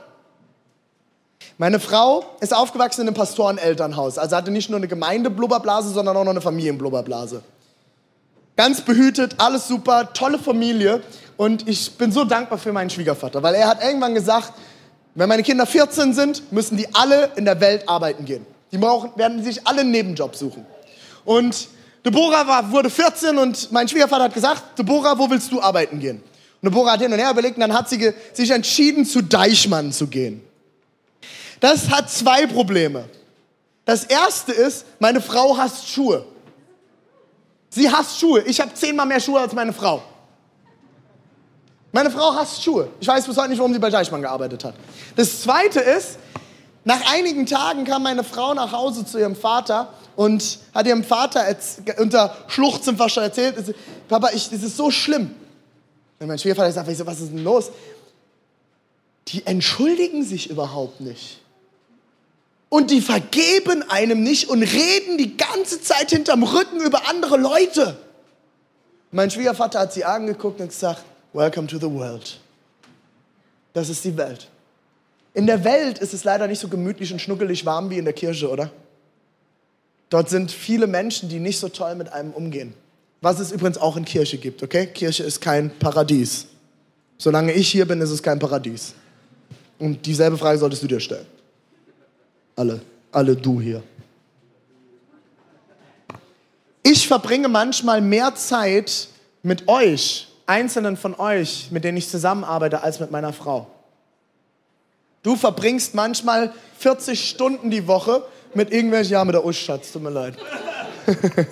[1.62, 6.24] Meine Frau ist aufgewachsen in einem Pastorenelternhaus, also hatte nicht nur eine Gemeindeblubberblase, sondern auch
[6.24, 7.44] noch eine Familienblubberblase.
[8.56, 11.04] Ganz behütet, alles super, tolle Familie
[11.36, 14.54] und ich bin so dankbar für meinen Schwiegervater, weil er hat irgendwann gesagt,
[15.16, 18.46] wenn meine Kinder 14 sind, müssen die alle in der Welt arbeiten gehen.
[18.72, 20.66] Die brauchen, werden sich alle einen Nebenjob suchen.
[21.26, 21.68] Und
[22.06, 26.24] Deborah war, wurde 14 und mein Schwiegervater hat gesagt, Deborah, wo willst du arbeiten gehen?
[26.62, 29.92] Und Deborah hat hin und her überlegt und dann hat sie sich entschieden, zu Deichmann
[29.92, 30.42] zu gehen.
[31.60, 33.06] Das hat zwei Probleme.
[33.86, 36.26] Das erste ist, meine Frau hasst Schuhe.
[37.70, 38.42] Sie hasst Schuhe.
[38.42, 40.02] Ich habe zehnmal mehr Schuhe als meine Frau.
[41.92, 42.90] Meine Frau hasst Schuhe.
[43.00, 44.76] Ich weiß bis heute nicht, warum sie bei Deichmann gearbeitet hat.
[45.16, 46.20] Das zweite ist,
[46.84, 51.46] nach einigen Tagen kam meine Frau nach Hause zu ihrem Vater und hat ihrem Vater
[51.98, 53.76] unter Schluchzen fast schon erzählt,
[54.08, 55.36] Papa, ich, das ist so schlimm.
[56.20, 57.72] Und mein Schwiegervater sagt, was ist denn los?
[59.30, 61.40] Die entschuldigen sich überhaupt nicht.
[62.70, 67.98] Und die vergeben einem nicht und reden die ganze Zeit hinterm Rücken über andere Leute.
[69.12, 71.04] Mein Schwiegervater hat sie angeguckt und gesagt,
[71.34, 72.40] Welcome to the world.
[73.74, 74.48] Das ist die Welt.
[75.34, 78.14] In der Welt ist es leider nicht so gemütlich und schnuckelig warm wie in der
[78.14, 78.72] Kirche, oder?
[80.10, 82.74] Dort sind viele Menschen, die nicht so toll mit einem umgehen.
[83.22, 84.88] Was es übrigens auch in Kirche gibt, okay?
[84.88, 86.48] Kirche ist kein Paradies.
[87.18, 88.94] Solange ich hier bin, ist es kein Paradies.
[89.78, 91.26] Und dieselbe Frage solltest du dir stellen.
[92.60, 92.82] Alle,
[93.14, 93.82] alle du hier.
[96.84, 99.08] Ich verbringe manchmal mehr Zeit
[99.44, 103.68] mit euch, einzelnen von euch, mit denen ich zusammenarbeite, als mit meiner Frau.
[105.24, 110.10] Du verbringst manchmal 40 Stunden die Woche mit irgendwelchen, ja, mit der Uschatz, tut mir
[110.10, 110.36] leid.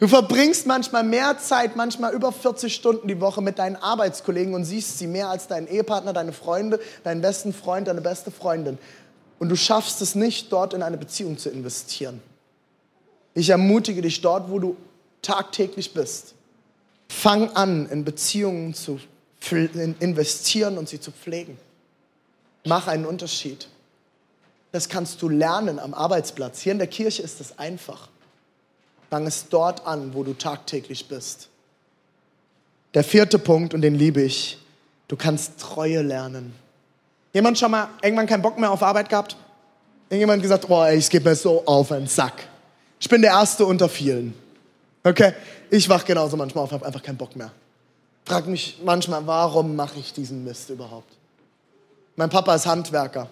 [0.00, 4.64] Du verbringst manchmal mehr Zeit, manchmal über 40 Stunden die Woche mit deinen Arbeitskollegen und
[4.64, 8.78] siehst sie mehr als deinen Ehepartner, deine Freunde, deinen besten Freund, deine beste Freundin.
[9.40, 12.20] Und du schaffst es nicht, dort in eine Beziehung zu investieren.
[13.34, 14.76] Ich ermutige dich dort, wo du
[15.22, 16.34] tagtäglich bist.
[17.08, 19.00] Fang an, in Beziehungen zu
[19.98, 21.56] investieren und sie zu pflegen.
[22.66, 23.68] Mach einen Unterschied.
[24.72, 26.60] Das kannst du lernen am Arbeitsplatz.
[26.60, 28.08] Hier in der Kirche ist es einfach.
[29.08, 31.48] Fang es dort an, wo du tagtäglich bist.
[32.92, 34.58] Der vierte Punkt, und den liebe ich,
[35.08, 36.54] du kannst Treue lernen.
[37.32, 39.36] Jemand schon mal irgendwann keinen Bock mehr auf Arbeit gehabt?
[40.08, 42.44] Irgendjemand gesagt, boah, ey, ich gebe mir so auf den Sack.
[42.98, 44.34] Ich bin der Erste unter vielen.
[45.04, 45.34] Okay?
[45.70, 47.52] Ich wach genauso manchmal auf, habe einfach keinen Bock mehr.
[48.24, 51.12] Frag mich manchmal, warum mache ich diesen Mist überhaupt?
[52.16, 53.28] Mein Papa ist Handwerker,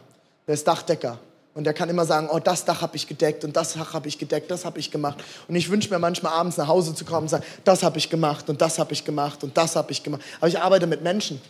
[0.46, 1.18] der ist Dachdecker.
[1.54, 4.06] Und der kann immer sagen, oh, das Dach habe ich gedeckt und das Dach habe
[4.06, 5.18] ich gedeckt, das habe ich gemacht.
[5.48, 8.08] Und ich wünsche mir manchmal abends nach Hause zu kommen und sagen, das habe ich
[8.08, 10.22] gemacht und das habe ich gemacht und das habe ich gemacht.
[10.38, 11.40] Aber ich arbeite mit Menschen.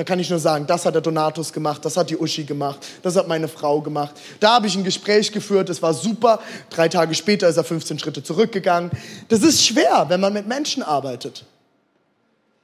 [0.00, 2.78] Da kann ich nur sagen, das hat der Donatus gemacht, das hat die Uschi gemacht,
[3.02, 4.14] das hat meine Frau gemacht.
[4.40, 6.40] Da habe ich ein Gespräch geführt, das war super.
[6.70, 8.90] Drei Tage später ist er 15 Schritte zurückgegangen.
[9.28, 11.44] Das ist schwer, wenn man mit Menschen arbeitet.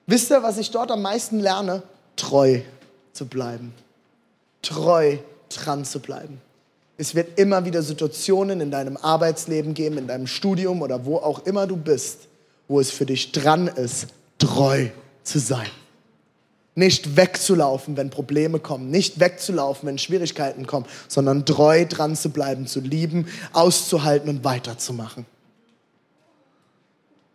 [0.07, 1.83] Wisst ihr, was ich dort am meisten lerne?
[2.17, 2.61] Treu
[3.13, 3.75] zu bleiben
[4.67, 5.19] treu
[5.49, 6.41] dran zu bleiben.
[6.99, 11.45] Es wird immer wieder Situationen in deinem Arbeitsleben geben, in deinem Studium oder wo auch
[11.47, 12.21] immer du bist,
[12.69, 14.89] wo es für dich dran ist, treu
[15.23, 15.69] zu sein.
[16.79, 22.67] Nicht wegzulaufen, wenn Probleme kommen, nicht wegzulaufen, wenn Schwierigkeiten kommen, sondern treu dran zu bleiben,
[22.67, 25.25] zu lieben, auszuhalten und weiterzumachen.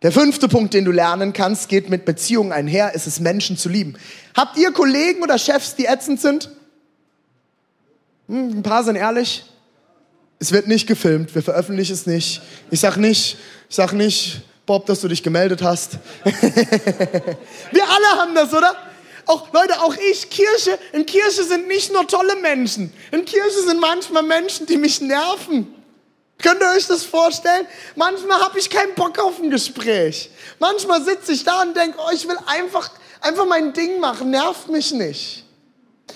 [0.02, 3.68] Der fünfte Punkt, den du lernen kannst, geht mit Beziehungen einher, ist es, Menschen zu
[3.68, 3.94] lieben.
[4.36, 6.48] Habt ihr Kollegen oder Chefs, die ätzend sind?
[8.28, 9.44] Hm, ein paar sind ehrlich.
[10.38, 12.42] Es wird nicht gefilmt, wir veröffentlichen es nicht.
[12.70, 15.98] Ich sag nicht, ich sag nicht, Bob, dass du dich gemeldet hast.
[16.24, 18.76] wir alle haben das, oder?
[19.26, 22.92] Auch Leute, auch ich, Kirche, in Kirche sind nicht nur tolle Menschen.
[23.12, 25.74] In Kirche sind manchmal Menschen, die mich nerven.
[26.42, 27.66] Könnt ihr euch das vorstellen?
[27.94, 30.30] Manchmal habe ich keinen Bock auf ein Gespräch.
[30.58, 34.68] Manchmal sitze ich da und denke, oh, ich will einfach, einfach mein Ding machen, nervt
[34.68, 35.44] mich nicht.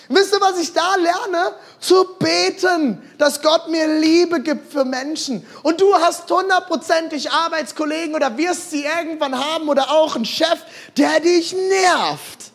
[0.09, 1.55] Wisst ihr, was ich da lerne?
[1.79, 5.47] Zu beten, dass Gott mir Liebe gibt für Menschen.
[5.63, 10.59] Und du hast hundertprozentig Arbeitskollegen oder wirst sie irgendwann haben oder auch einen Chef,
[10.97, 12.53] der dich nervt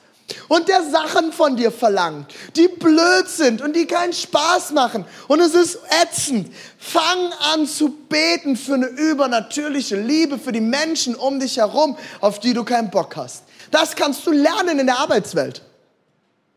[0.48, 5.06] und der Sachen von dir verlangt, die blöd sind und die keinen Spaß machen.
[5.28, 6.54] Und es ist ätzend.
[6.78, 12.40] Fang an zu beten für eine übernatürliche Liebe für die Menschen um dich herum, auf
[12.40, 13.44] die du keinen Bock hast.
[13.72, 15.62] Das kannst du lernen in der Arbeitswelt.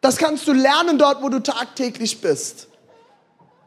[0.01, 2.69] Das kannst du lernen dort, wo du tagtäglich bist.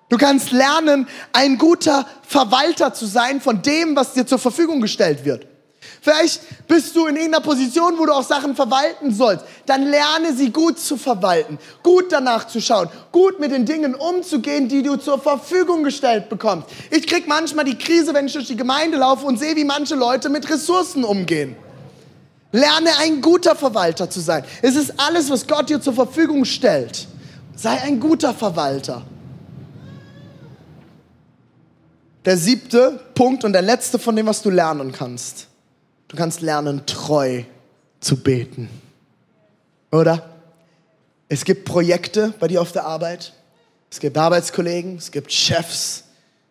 [0.09, 5.25] Du kannst lernen, ein guter Verwalter zu sein von dem, was dir zur Verfügung gestellt
[5.25, 5.47] wird.
[6.01, 9.45] Vielleicht bist du in irgendeiner Position, wo du auch Sachen verwalten sollst.
[9.65, 14.69] Dann lerne sie gut zu verwalten, gut danach zu schauen, gut mit den Dingen umzugehen,
[14.69, 16.67] die du zur Verfügung gestellt bekommst.
[16.91, 19.95] Ich krieg manchmal die Krise, wenn ich durch die Gemeinde laufe und sehe, wie manche
[19.95, 21.55] Leute mit Ressourcen umgehen.
[22.51, 24.43] Lerne ein guter Verwalter zu sein.
[24.61, 27.07] Es ist alles, was Gott dir zur Verfügung stellt.
[27.55, 29.03] Sei ein guter Verwalter.
[32.23, 35.46] Der siebte Punkt und der letzte von dem, was du lernen kannst.
[36.07, 37.43] Du kannst lernen, treu
[37.99, 38.69] zu beten.
[39.91, 40.29] Oder?
[41.29, 43.33] Es gibt Projekte bei dir auf der Arbeit.
[43.89, 46.03] Es gibt Arbeitskollegen, es gibt Chefs,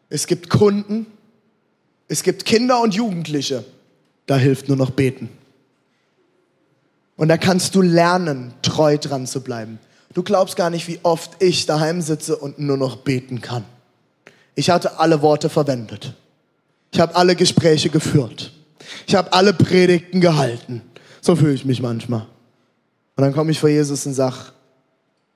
[0.09, 1.07] es gibt Kunden,
[2.09, 3.65] es gibt Kinder und Jugendliche.
[4.27, 5.29] Da hilft nur noch beten.
[7.17, 9.79] Und da kannst du lernen, treu dran zu bleiben.
[10.13, 13.65] Du glaubst gar nicht, wie oft ich daheim sitze und nur noch beten kann.
[14.55, 16.15] Ich hatte alle Worte verwendet.
[16.93, 18.53] Ich habe alle Gespräche geführt.
[19.07, 20.83] Ich habe alle Predigten gehalten.
[21.21, 22.27] So fühle ich mich manchmal.
[23.17, 24.37] Und dann komme ich vor Jesus und sage,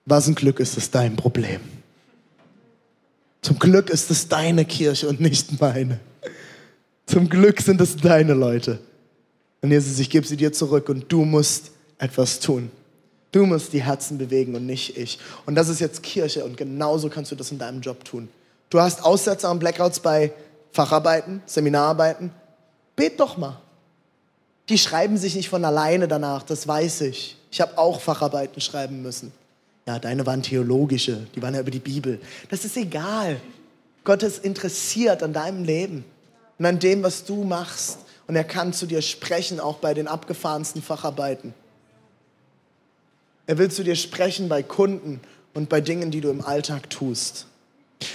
[0.05, 1.61] was ein Glück ist es dein Problem.
[3.43, 5.99] Zum Glück ist es deine Kirche und nicht meine.
[7.07, 8.79] Zum Glück sind es deine Leute.
[9.63, 12.71] Und Jesus, ich gebe sie dir zurück und du musst etwas tun.
[13.33, 15.19] Du musst die Herzen bewegen und nicht ich.
[15.47, 18.29] Und das ist jetzt Kirche und genauso kannst du das in deinem Job tun.
[18.69, 20.33] Du hast Aussetzer und Blackouts bei
[20.73, 22.31] Facharbeiten, Seminararbeiten.
[23.01, 23.57] Bet doch mal.
[24.69, 27.35] Die schreiben sich nicht von alleine danach, das weiß ich.
[27.51, 29.33] Ich habe auch Facharbeiten schreiben müssen.
[29.87, 32.21] Ja, deine waren theologische, die waren ja über die Bibel.
[32.51, 33.41] Das ist egal.
[34.05, 36.05] Gott ist interessiert an deinem Leben
[36.59, 38.01] und an dem, was du machst.
[38.27, 41.55] Und er kann zu dir sprechen, auch bei den abgefahrensten Facharbeiten.
[43.47, 45.21] Er will zu dir sprechen bei Kunden
[45.55, 47.47] und bei Dingen, die du im Alltag tust.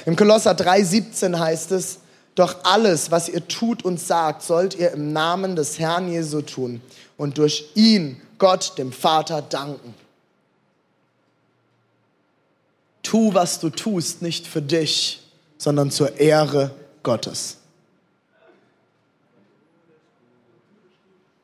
[0.06, 1.98] Im Kolosser 3,17 heißt es,
[2.36, 6.82] doch alles, was ihr tut und sagt, sollt ihr im Namen des Herrn Jesu tun
[7.18, 9.94] und durch ihn Gott, dem Vater, danken.
[13.04, 15.22] Tu, was du tust, nicht für dich,
[15.58, 16.72] sondern zur Ehre
[17.04, 17.58] Gottes.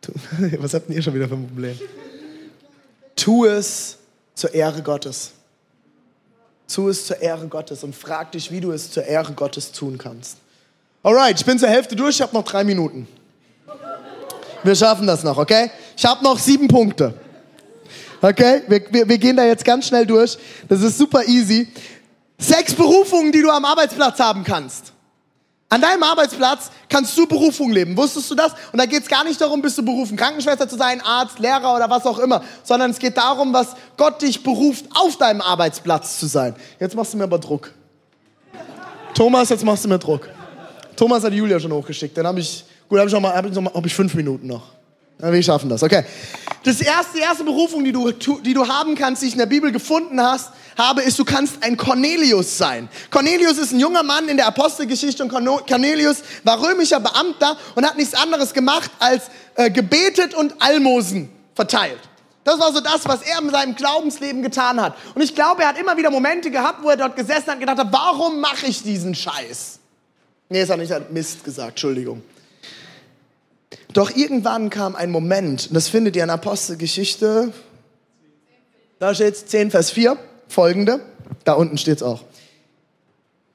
[0.57, 1.79] Was habt ihr schon wieder für ein Problem?
[3.15, 3.97] Tu es
[4.33, 5.31] zur Ehre Gottes.
[6.67, 9.97] Tu es zur Ehre Gottes und frag dich, wie du es zur Ehre Gottes tun
[9.97, 10.37] kannst.
[11.03, 13.07] Alright, ich bin zur Hälfte durch, ich habe noch drei Minuten.
[14.63, 15.71] Wir schaffen das noch, okay?
[15.97, 17.13] Ich habe noch sieben Punkte.
[18.21, 20.37] Okay, wir, wir, wir gehen da jetzt ganz schnell durch.
[20.69, 21.67] Das ist super easy.
[22.37, 24.93] Sechs Berufungen, die du am Arbeitsplatz haben kannst.
[25.69, 27.97] An deinem Arbeitsplatz kannst du Berufung leben.
[27.97, 28.51] Wusstest du das?
[28.71, 31.75] Und da geht es gar nicht darum, bist du berufen, Krankenschwester zu sein, Arzt, Lehrer
[31.75, 36.19] oder was auch immer, sondern es geht darum, was Gott dich beruft, auf deinem Arbeitsplatz
[36.19, 36.55] zu sein.
[36.79, 37.71] Jetzt machst du mir aber Druck.
[39.15, 40.27] Thomas, jetzt machst du mir Druck.
[40.95, 42.17] Thomas hat Julia schon hochgeschickt.
[42.17, 44.13] Dann habe ich, gut, habe ich noch mal, habe ich, noch mal, hab ich fünf
[44.13, 44.63] Minuten noch.
[45.19, 46.03] Wir schaffen das, okay.
[46.63, 49.45] Das erste, die erste Berufung, die du, die du haben kannst, die ich in der
[49.45, 52.89] Bibel gefunden hast, habe, ist, du kannst ein Cornelius sein.
[53.11, 57.97] Cornelius ist ein junger Mann in der Apostelgeschichte und Cornelius war römischer Beamter und hat
[57.97, 59.25] nichts anderes gemacht als
[59.55, 61.99] äh, gebetet und Almosen verteilt.
[62.43, 64.95] Das war so das, was er in seinem Glaubensleben getan hat.
[65.13, 67.59] Und ich glaube, er hat immer wieder Momente gehabt, wo er dort gesessen hat und
[67.59, 69.80] gedacht hat, warum mache ich diesen Scheiß?
[70.51, 72.21] Nee, es hat nicht Mist gesagt, Entschuldigung.
[73.93, 77.53] Doch irgendwann kam ein Moment, und das findet ihr in Apostelgeschichte,
[78.99, 80.17] da steht es 10, Vers 4,
[80.49, 80.99] folgende,
[81.45, 82.25] da unten steht es auch.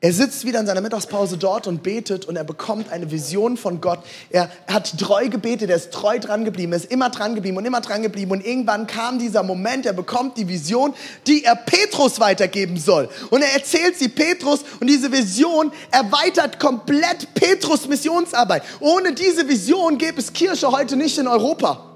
[0.07, 3.81] Er sitzt wieder in seiner Mittagspause dort und betet und er bekommt eine Vision von
[3.81, 3.99] Gott.
[4.31, 7.65] Er hat treu gebetet, er ist treu dran geblieben, er ist immer dran geblieben und
[7.65, 8.31] immer dran geblieben.
[8.31, 10.95] Und irgendwann kam dieser Moment, er bekommt die Vision,
[11.27, 13.09] die er Petrus weitergeben soll.
[13.31, 18.63] Und er erzählt sie Petrus und diese Vision erweitert komplett Petrus Missionsarbeit.
[18.79, 21.96] Ohne diese Vision gäbe es Kirche heute nicht in Europa.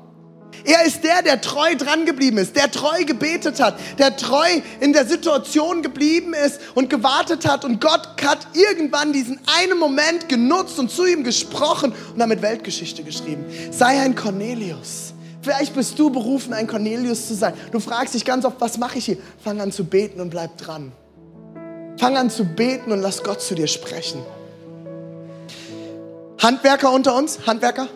[0.64, 4.49] Er ist der, der treu dran geblieben ist, der treu gebetet hat, der treu
[4.81, 7.64] in der Situation geblieben ist und gewartet hat.
[7.64, 13.03] Und Gott hat irgendwann diesen einen Moment genutzt und zu ihm gesprochen und damit Weltgeschichte
[13.03, 13.44] geschrieben.
[13.70, 15.14] Sei ein Cornelius.
[15.42, 17.55] Vielleicht bist du berufen, ein Cornelius zu sein.
[17.73, 19.18] Du fragst dich ganz oft, was mache ich hier?
[19.42, 20.92] Fang an zu beten und bleib dran.
[21.96, 24.23] Fang an zu beten und lass Gott zu dir sprechen.
[26.38, 27.46] Handwerker unter uns?
[27.46, 27.88] Handwerker?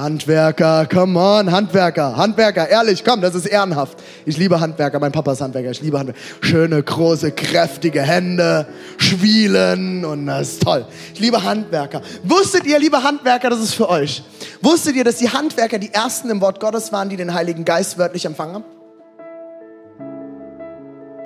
[0.00, 3.98] Handwerker, come on, Handwerker, Handwerker, ehrlich, komm, das ist ehrenhaft.
[4.26, 6.20] Ich liebe Handwerker, mein Papa ist Handwerker, ich liebe Handwerker.
[6.40, 10.86] Schöne, große, kräftige Hände, Schwielen und das ist toll.
[11.14, 12.02] Ich liebe Handwerker.
[12.22, 14.22] Wusstet ihr, liebe Handwerker, das ist für euch.
[14.62, 17.98] Wusstet ihr, dass die Handwerker die ersten im Wort Gottes waren, die den Heiligen Geist
[17.98, 18.64] wörtlich empfangen haben?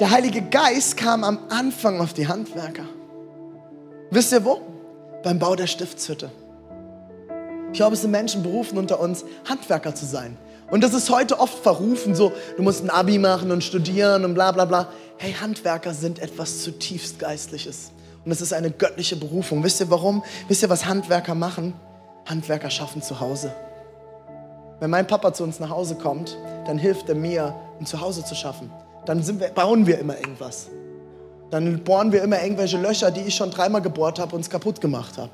[0.00, 2.84] Der Heilige Geist kam am Anfang auf die Handwerker.
[4.10, 4.60] Wisst ihr wo?
[5.22, 6.30] Beim Bau der Stiftshütte.
[7.72, 10.36] Ich glaube, es sind Menschen berufen unter uns, Handwerker zu sein.
[10.70, 14.34] Und das ist heute oft verrufen, so, du musst ein Abi machen und studieren und
[14.34, 14.88] bla bla bla.
[15.16, 17.90] Hey, Handwerker sind etwas zutiefst Geistliches.
[18.24, 19.64] Und es ist eine göttliche Berufung.
[19.64, 20.22] Wisst ihr warum?
[20.48, 21.74] Wisst ihr, was Handwerker machen?
[22.26, 23.52] Handwerker schaffen zu Hause.
[24.78, 28.34] Wenn mein Papa zu uns nach Hause kommt, dann hilft er mir, ein Zuhause zu
[28.34, 28.70] schaffen.
[29.06, 30.68] Dann wir, bauen wir immer irgendwas.
[31.50, 34.80] Dann bohren wir immer irgendwelche Löcher, die ich schon dreimal gebohrt habe und es kaputt
[34.80, 35.30] gemacht habe.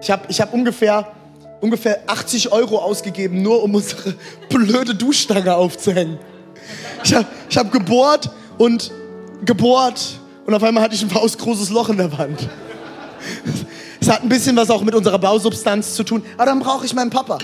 [0.00, 1.12] Ich habe ich hab ungefähr,
[1.60, 4.14] ungefähr 80 Euro ausgegeben, nur um unsere
[4.48, 6.18] blöde Duschstange aufzuhängen.
[7.04, 8.90] Ich habe ich hab gebohrt und
[9.44, 12.48] gebohrt Und auf einmal hatte ich ein faustgroßes Loch in der Wand.
[14.00, 16.22] Es hat ein bisschen was auch mit unserer Bausubstanz zu tun.
[16.36, 17.38] Aber dann brauche ich meinen Papa.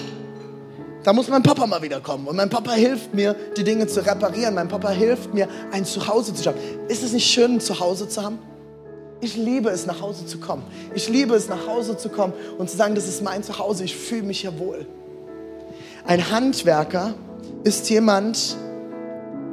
[1.02, 2.28] Da muss mein Papa mal wieder kommen.
[2.28, 4.54] Und mein Papa hilft mir, die Dinge zu reparieren.
[4.54, 6.60] Mein Papa hilft mir, ein Zuhause zu schaffen.
[6.86, 8.38] Ist es nicht schön, ein Zuhause zu haben?
[9.22, 10.64] Ich liebe es, nach Hause zu kommen.
[10.94, 13.84] Ich liebe es, nach Hause zu kommen und zu sagen, das ist mein Zuhause.
[13.84, 14.84] Ich fühle mich hier wohl.
[16.04, 17.14] Ein Handwerker
[17.62, 18.56] ist jemand,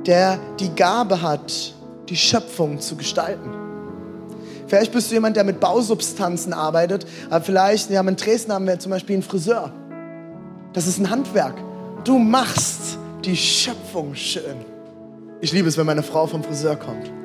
[0.07, 1.75] der die Gabe hat,
[2.09, 3.51] die Schöpfung zu gestalten.
[4.65, 8.79] Vielleicht bist du jemand, der mit Bausubstanzen arbeitet, aber vielleicht, ja, in Dresden haben wir
[8.79, 9.71] zum Beispiel einen Friseur.
[10.73, 11.57] Das ist ein Handwerk.
[12.05, 14.65] Du machst die Schöpfung schön.
[15.41, 17.18] Ich liebe es, wenn meine Frau vom Friseur kommt.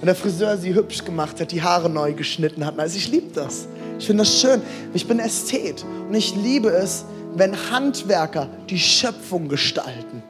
[0.00, 2.78] Und der Friseur sie hübsch gemacht hat, die Haare neu geschnitten hat.
[2.78, 3.66] Also ich liebe das.
[3.98, 4.60] Ich finde das schön.
[4.92, 10.22] Ich bin Ästhet und ich liebe es, wenn Handwerker die Schöpfung gestalten.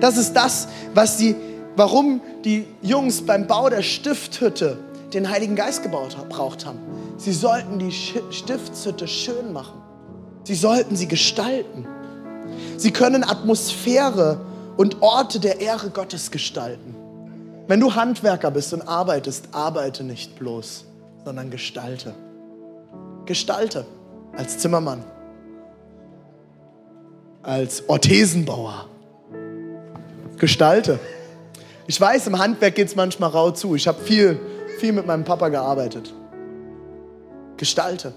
[0.00, 1.34] Das ist das, was die,
[1.76, 4.78] warum die Jungs beim Bau der Stifthütte
[5.12, 6.78] den Heiligen Geist gebraucht haben.
[7.16, 9.80] Sie sollten die Stiftshütte schön machen.
[10.44, 11.86] Sie sollten sie gestalten.
[12.76, 14.40] Sie können Atmosphäre
[14.76, 16.94] und Orte der Ehre Gottes gestalten.
[17.68, 20.86] Wenn du Handwerker bist und arbeitest, arbeite nicht bloß,
[21.22, 22.14] sondern gestalte.
[23.26, 23.84] Gestalte
[24.34, 25.04] als Zimmermann,
[27.42, 28.86] als Orthesenbauer.
[30.38, 30.98] Gestalte.
[31.86, 33.74] Ich weiß, im Handwerk geht es manchmal rau zu.
[33.74, 34.40] Ich habe viel,
[34.78, 36.14] viel mit meinem Papa gearbeitet.
[37.58, 38.14] Gestalte.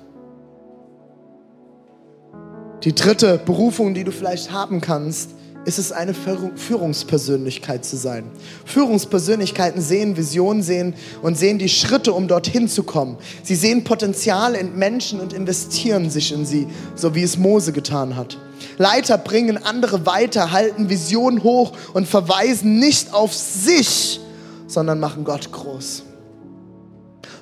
[2.84, 5.32] Die dritte Berufung, die du vielleicht haben kannst,
[5.66, 8.24] ist es eine Führungspersönlichkeit zu sein.
[8.66, 13.18] Führungspersönlichkeiten sehen Visionen sehen und sehen die Schritte, um dorthin zu kommen.
[13.44, 18.16] Sie sehen Potenzial in Menschen und investieren sich in sie, so wie es Mose getan
[18.16, 18.38] hat.
[18.78, 24.20] Leiter bringen andere weiter, halten Visionen hoch und verweisen nicht auf sich,
[24.68, 26.04] sondern machen Gott groß.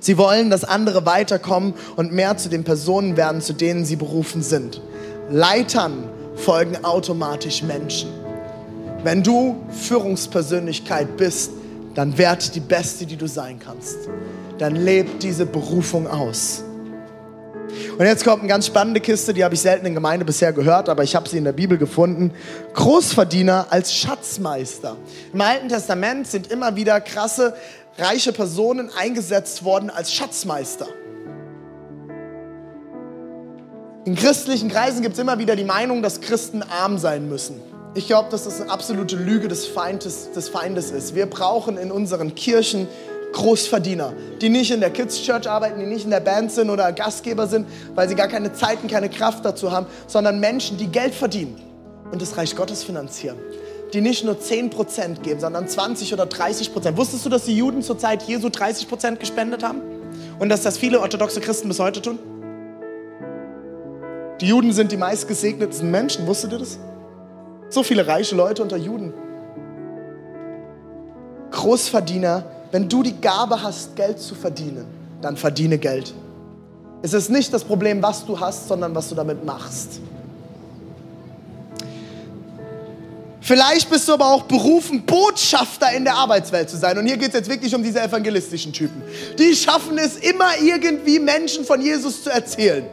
[0.02, 4.42] Sie wollen, dass andere weiterkommen und mehr zu den Personen werden, zu denen sie berufen
[4.42, 4.82] sind.
[5.30, 6.10] Leitern
[6.40, 8.10] folgen automatisch Menschen.
[9.04, 11.52] Wenn du Führungspersönlichkeit bist,
[11.96, 13.98] dann werd die Beste, die du sein kannst.
[14.58, 16.64] Dann leb diese Berufung aus.
[17.98, 20.90] Und jetzt kommt eine ganz spannende Kiste, die habe ich selten in Gemeinde bisher gehört,
[20.90, 22.32] aber ich habe sie in der Bibel gefunden.
[22.74, 24.96] Großverdiener als Schatzmeister.
[25.34, 27.56] Im Alten Testament sind immer wieder krasse,
[27.98, 30.88] reiche Personen eingesetzt worden als Schatzmeister.
[34.10, 37.62] In christlichen Kreisen gibt es immer wieder die Meinung, dass Christen arm sein müssen.
[37.94, 41.14] Ich glaube, dass das eine absolute Lüge des Feindes, des Feindes ist.
[41.14, 42.88] Wir brauchen in unseren Kirchen
[43.34, 46.92] Großverdiener, die nicht in der Kids Church arbeiten, die nicht in der Band sind oder
[46.92, 50.88] Gastgeber sind, weil sie gar keine Zeit und keine Kraft dazu haben, sondern Menschen, die
[50.88, 51.62] Geld verdienen
[52.12, 53.38] und das Reich Gottes finanzieren.
[53.94, 56.98] Die nicht nur 10% geben, sondern 20 oder 30%.
[56.98, 59.84] Wusstest du, dass die Juden zur Zeit Jesu 30% gespendet haben?
[60.40, 62.18] Und dass das viele orthodoxe Christen bis heute tun?
[64.42, 66.80] Die Juden sind die meistgesegnetsten Menschen, wusstet ihr das?
[67.70, 69.14] So viele reiche Leute unter Juden.
[71.52, 74.86] Großverdiener, wenn du die Gabe hast, Geld zu verdienen,
[75.22, 76.14] dann verdiene Geld.
[77.02, 80.00] Es ist nicht das Problem, was du hast, sondern was du damit machst.
[83.42, 86.98] Vielleicht bist du aber auch berufen, Botschafter in der Arbeitswelt zu sein.
[86.98, 89.02] Und hier geht es jetzt wirklich um diese evangelistischen Typen.
[89.40, 92.86] Die schaffen es immer irgendwie, Menschen von Jesus zu erzählen.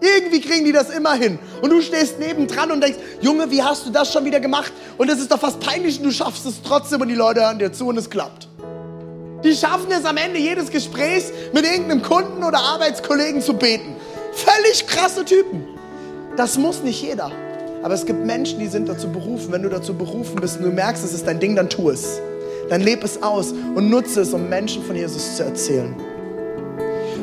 [0.00, 1.38] Irgendwie kriegen die das immer hin.
[1.60, 4.72] Und du stehst nebendran und denkst, Junge, wie hast du das schon wieder gemacht?
[4.96, 7.58] Und es ist doch fast peinlich und du schaffst es trotzdem und die Leute hören
[7.58, 8.48] dir zu und es klappt.
[9.44, 13.96] Die schaffen es am Ende jedes Gesprächs mit irgendeinem Kunden oder Arbeitskollegen zu beten.
[14.32, 15.64] Völlig krasse Typen.
[16.36, 17.30] Das muss nicht jeder.
[17.82, 19.52] Aber es gibt Menschen, die sind dazu berufen.
[19.52, 22.20] Wenn du dazu berufen bist und du merkst, es ist dein Ding, dann tu es.
[22.68, 25.94] Dann leb es aus und nutze es, um Menschen von Jesus zu erzählen.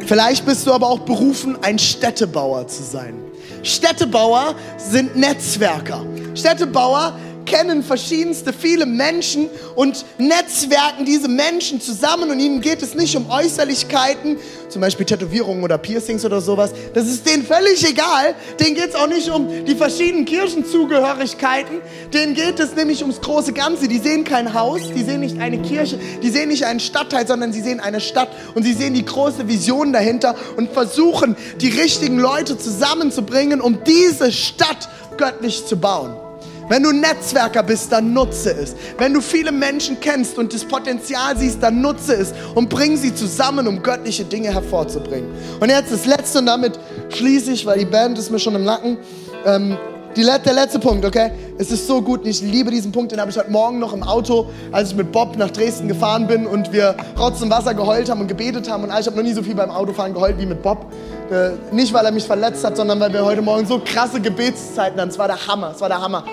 [0.08, 3.16] Vielleicht bist du aber auch berufen, ein Städtebauer zu sein.
[3.62, 6.06] Städtebauer sind Netzwerker.
[6.34, 13.16] Städtebauer kennen verschiedenste, viele Menschen und netzwerken diese Menschen zusammen und ihnen geht es nicht
[13.16, 14.38] um Äußerlichkeiten,
[14.70, 16.72] zum Beispiel Tätowierungen oder Piercings oder sowas.
[16.94, 18.36] Das ist denen völlig egal.
[18.60, 21.82] Denen geht es auch nicht um die verschiedenen Kirchenzugehörigkeiten.
[22.14, 23.88] Denen geht es nämlich ums große Ganze.
[23.88, 27.54] Die sehen kein Haus, die sehen nicht eine Kirche, die sehen nicht einen Stadtteil, sondern
[27.54, 32.20] sie sehen eine Stadt und sie sehen die große Vision dahinter und versuchen, die richtigen
[32.20, 36.27] Leute zusammenzubringen, um diese Stadt göttlich zu bauen.
[36.70, 38.76] Wenn du Netzwerker bist, dann nutze es.
[38.98, 43.16] Wenn du viele Menschen kennst und das Potenzial siehst, dann nutze es und bring sie
[43.16, 45.30] zusammen, um göttliche Dinge hervorzubringen.
[45.60, 46.78] Und jetzt das Letzte und damit
[47.10, 48.98] schließe ich, weil die Band ist mir schon im Nacken.
[49.46, 49.78] Ähm,
[50.18, 51.32] die, der letzte Punkt, okay?
[51.58, 54.04] Es ist so gut, ich liebe diesen Punkt, den habe ich heute Morgen noch im
[54.04, 58.10] Auto, als ich mit Bob nach Dresden gefahren bin und wir Rotz und Wasser geheult
[58.10, 58.84] haben und gebetet haben.
[58.84, 60.88] Und ich habe noch nie so viel beim Autofahren geheult wie mit Bob.
[61.32, 65.00] Äh, nicht, weil er mich verletzt hat, sondern weil wir heute Morgen so krasse Gebetszeiten
[65.00, 65.10] hatten.
[65.10, 66.24] Es war der Hammer, es war der Hammer.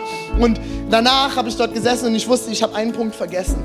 [0.40, 0.58] Und
[0.90, 3.58] danach habe ich dort gesessen und ich wusste, ich habe einen Punkt vergessen.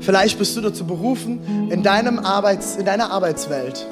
[0.00, 3.86] Vielleicht bist du dazu berufen, in, deinem Arbeits-, in deiner Arbeitswelt,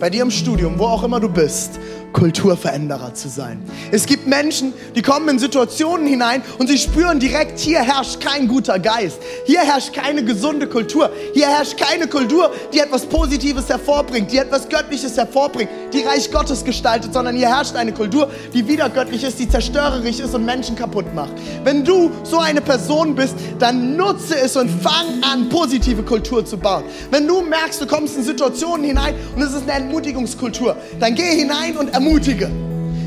[0.00, 1.78] bei dir im Studium, wo auch immer du bist,
[2.12, 3.62] Kulturveränderer zu sein.
[3.90, 8.48] Es gibt Menschen, die kommen in Situationen hinein und sie spüren direkt, hier herrscht kein
[8.48, 9.18] guter Geist.
[9.46, 11.10] Hier herrscht keine gesunde Kultur.
[11.34, 16.64] Hier herrscht keine Kultur, die etwas Positives hervorbringt, die etwas Göttliches hervorbringt, die Reich Gottes
[16.64, 20.76] gestaltet, sondern hier herrscht eine Kultur, die wieder göttlich ist, die zerstörerisch ist und Menschen
[20.76, 21.32] kaputt macht.
[21.64, 26.56] Wenn du so eine Person bist, dann nutze es und fang an, positive Kultur zu
[26.56, 26.84] bauen.
[27.10, 31.36] Wenn du merkst, du kommst in Situationen hinein und es ist eine Entmutigungskultur, dann geh
[31.36, 32.50] hinein und ermutige.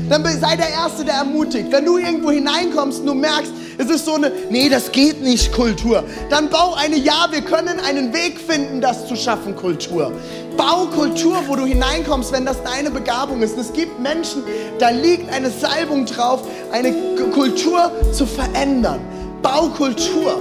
[0.08, 1.72] Dann sei der Erste, der ermutigt.
[1.72, 5.50] Wenn du irgendwo hineinkommst und du merkst, es ist so eine, nee, das geht nicht
[5.52, 10.12] Kultur, dann bau eine, ja, wir können einen Weg finden, das zu schaffen, Kultur.
[10.56, 13.54] Bau Kultur, wo du hineinkommst, wenn das deine Begabung ist.
[13.54, 14.44] Und es gibt Menschen,
[14.78, 16.92] da liegt eine Salbung drauf, eine
[17.32, 19.00] Kultur zu verändern.
[19.42, 20.40] Bau Kultur,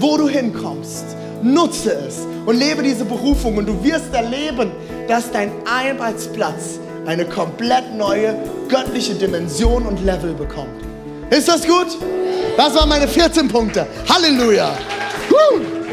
[0.00, 1.04] wo du hinkommst.
[1.42, 4.72] Nutze es und lebe diese Berufung und du wirst erleben,
[5.06, 8.34] dass dein Arbeitsplatz eine komplett neue
[8.68, 10.82] göttliche Dimension und Level bekommt.
[11.30, 11.98] Ist das gut?
[12.56, 13.86] Das waren meine 14 Punkte.
[14.08, 14.76] Halleluja.
[15.28, 15.83] Woo.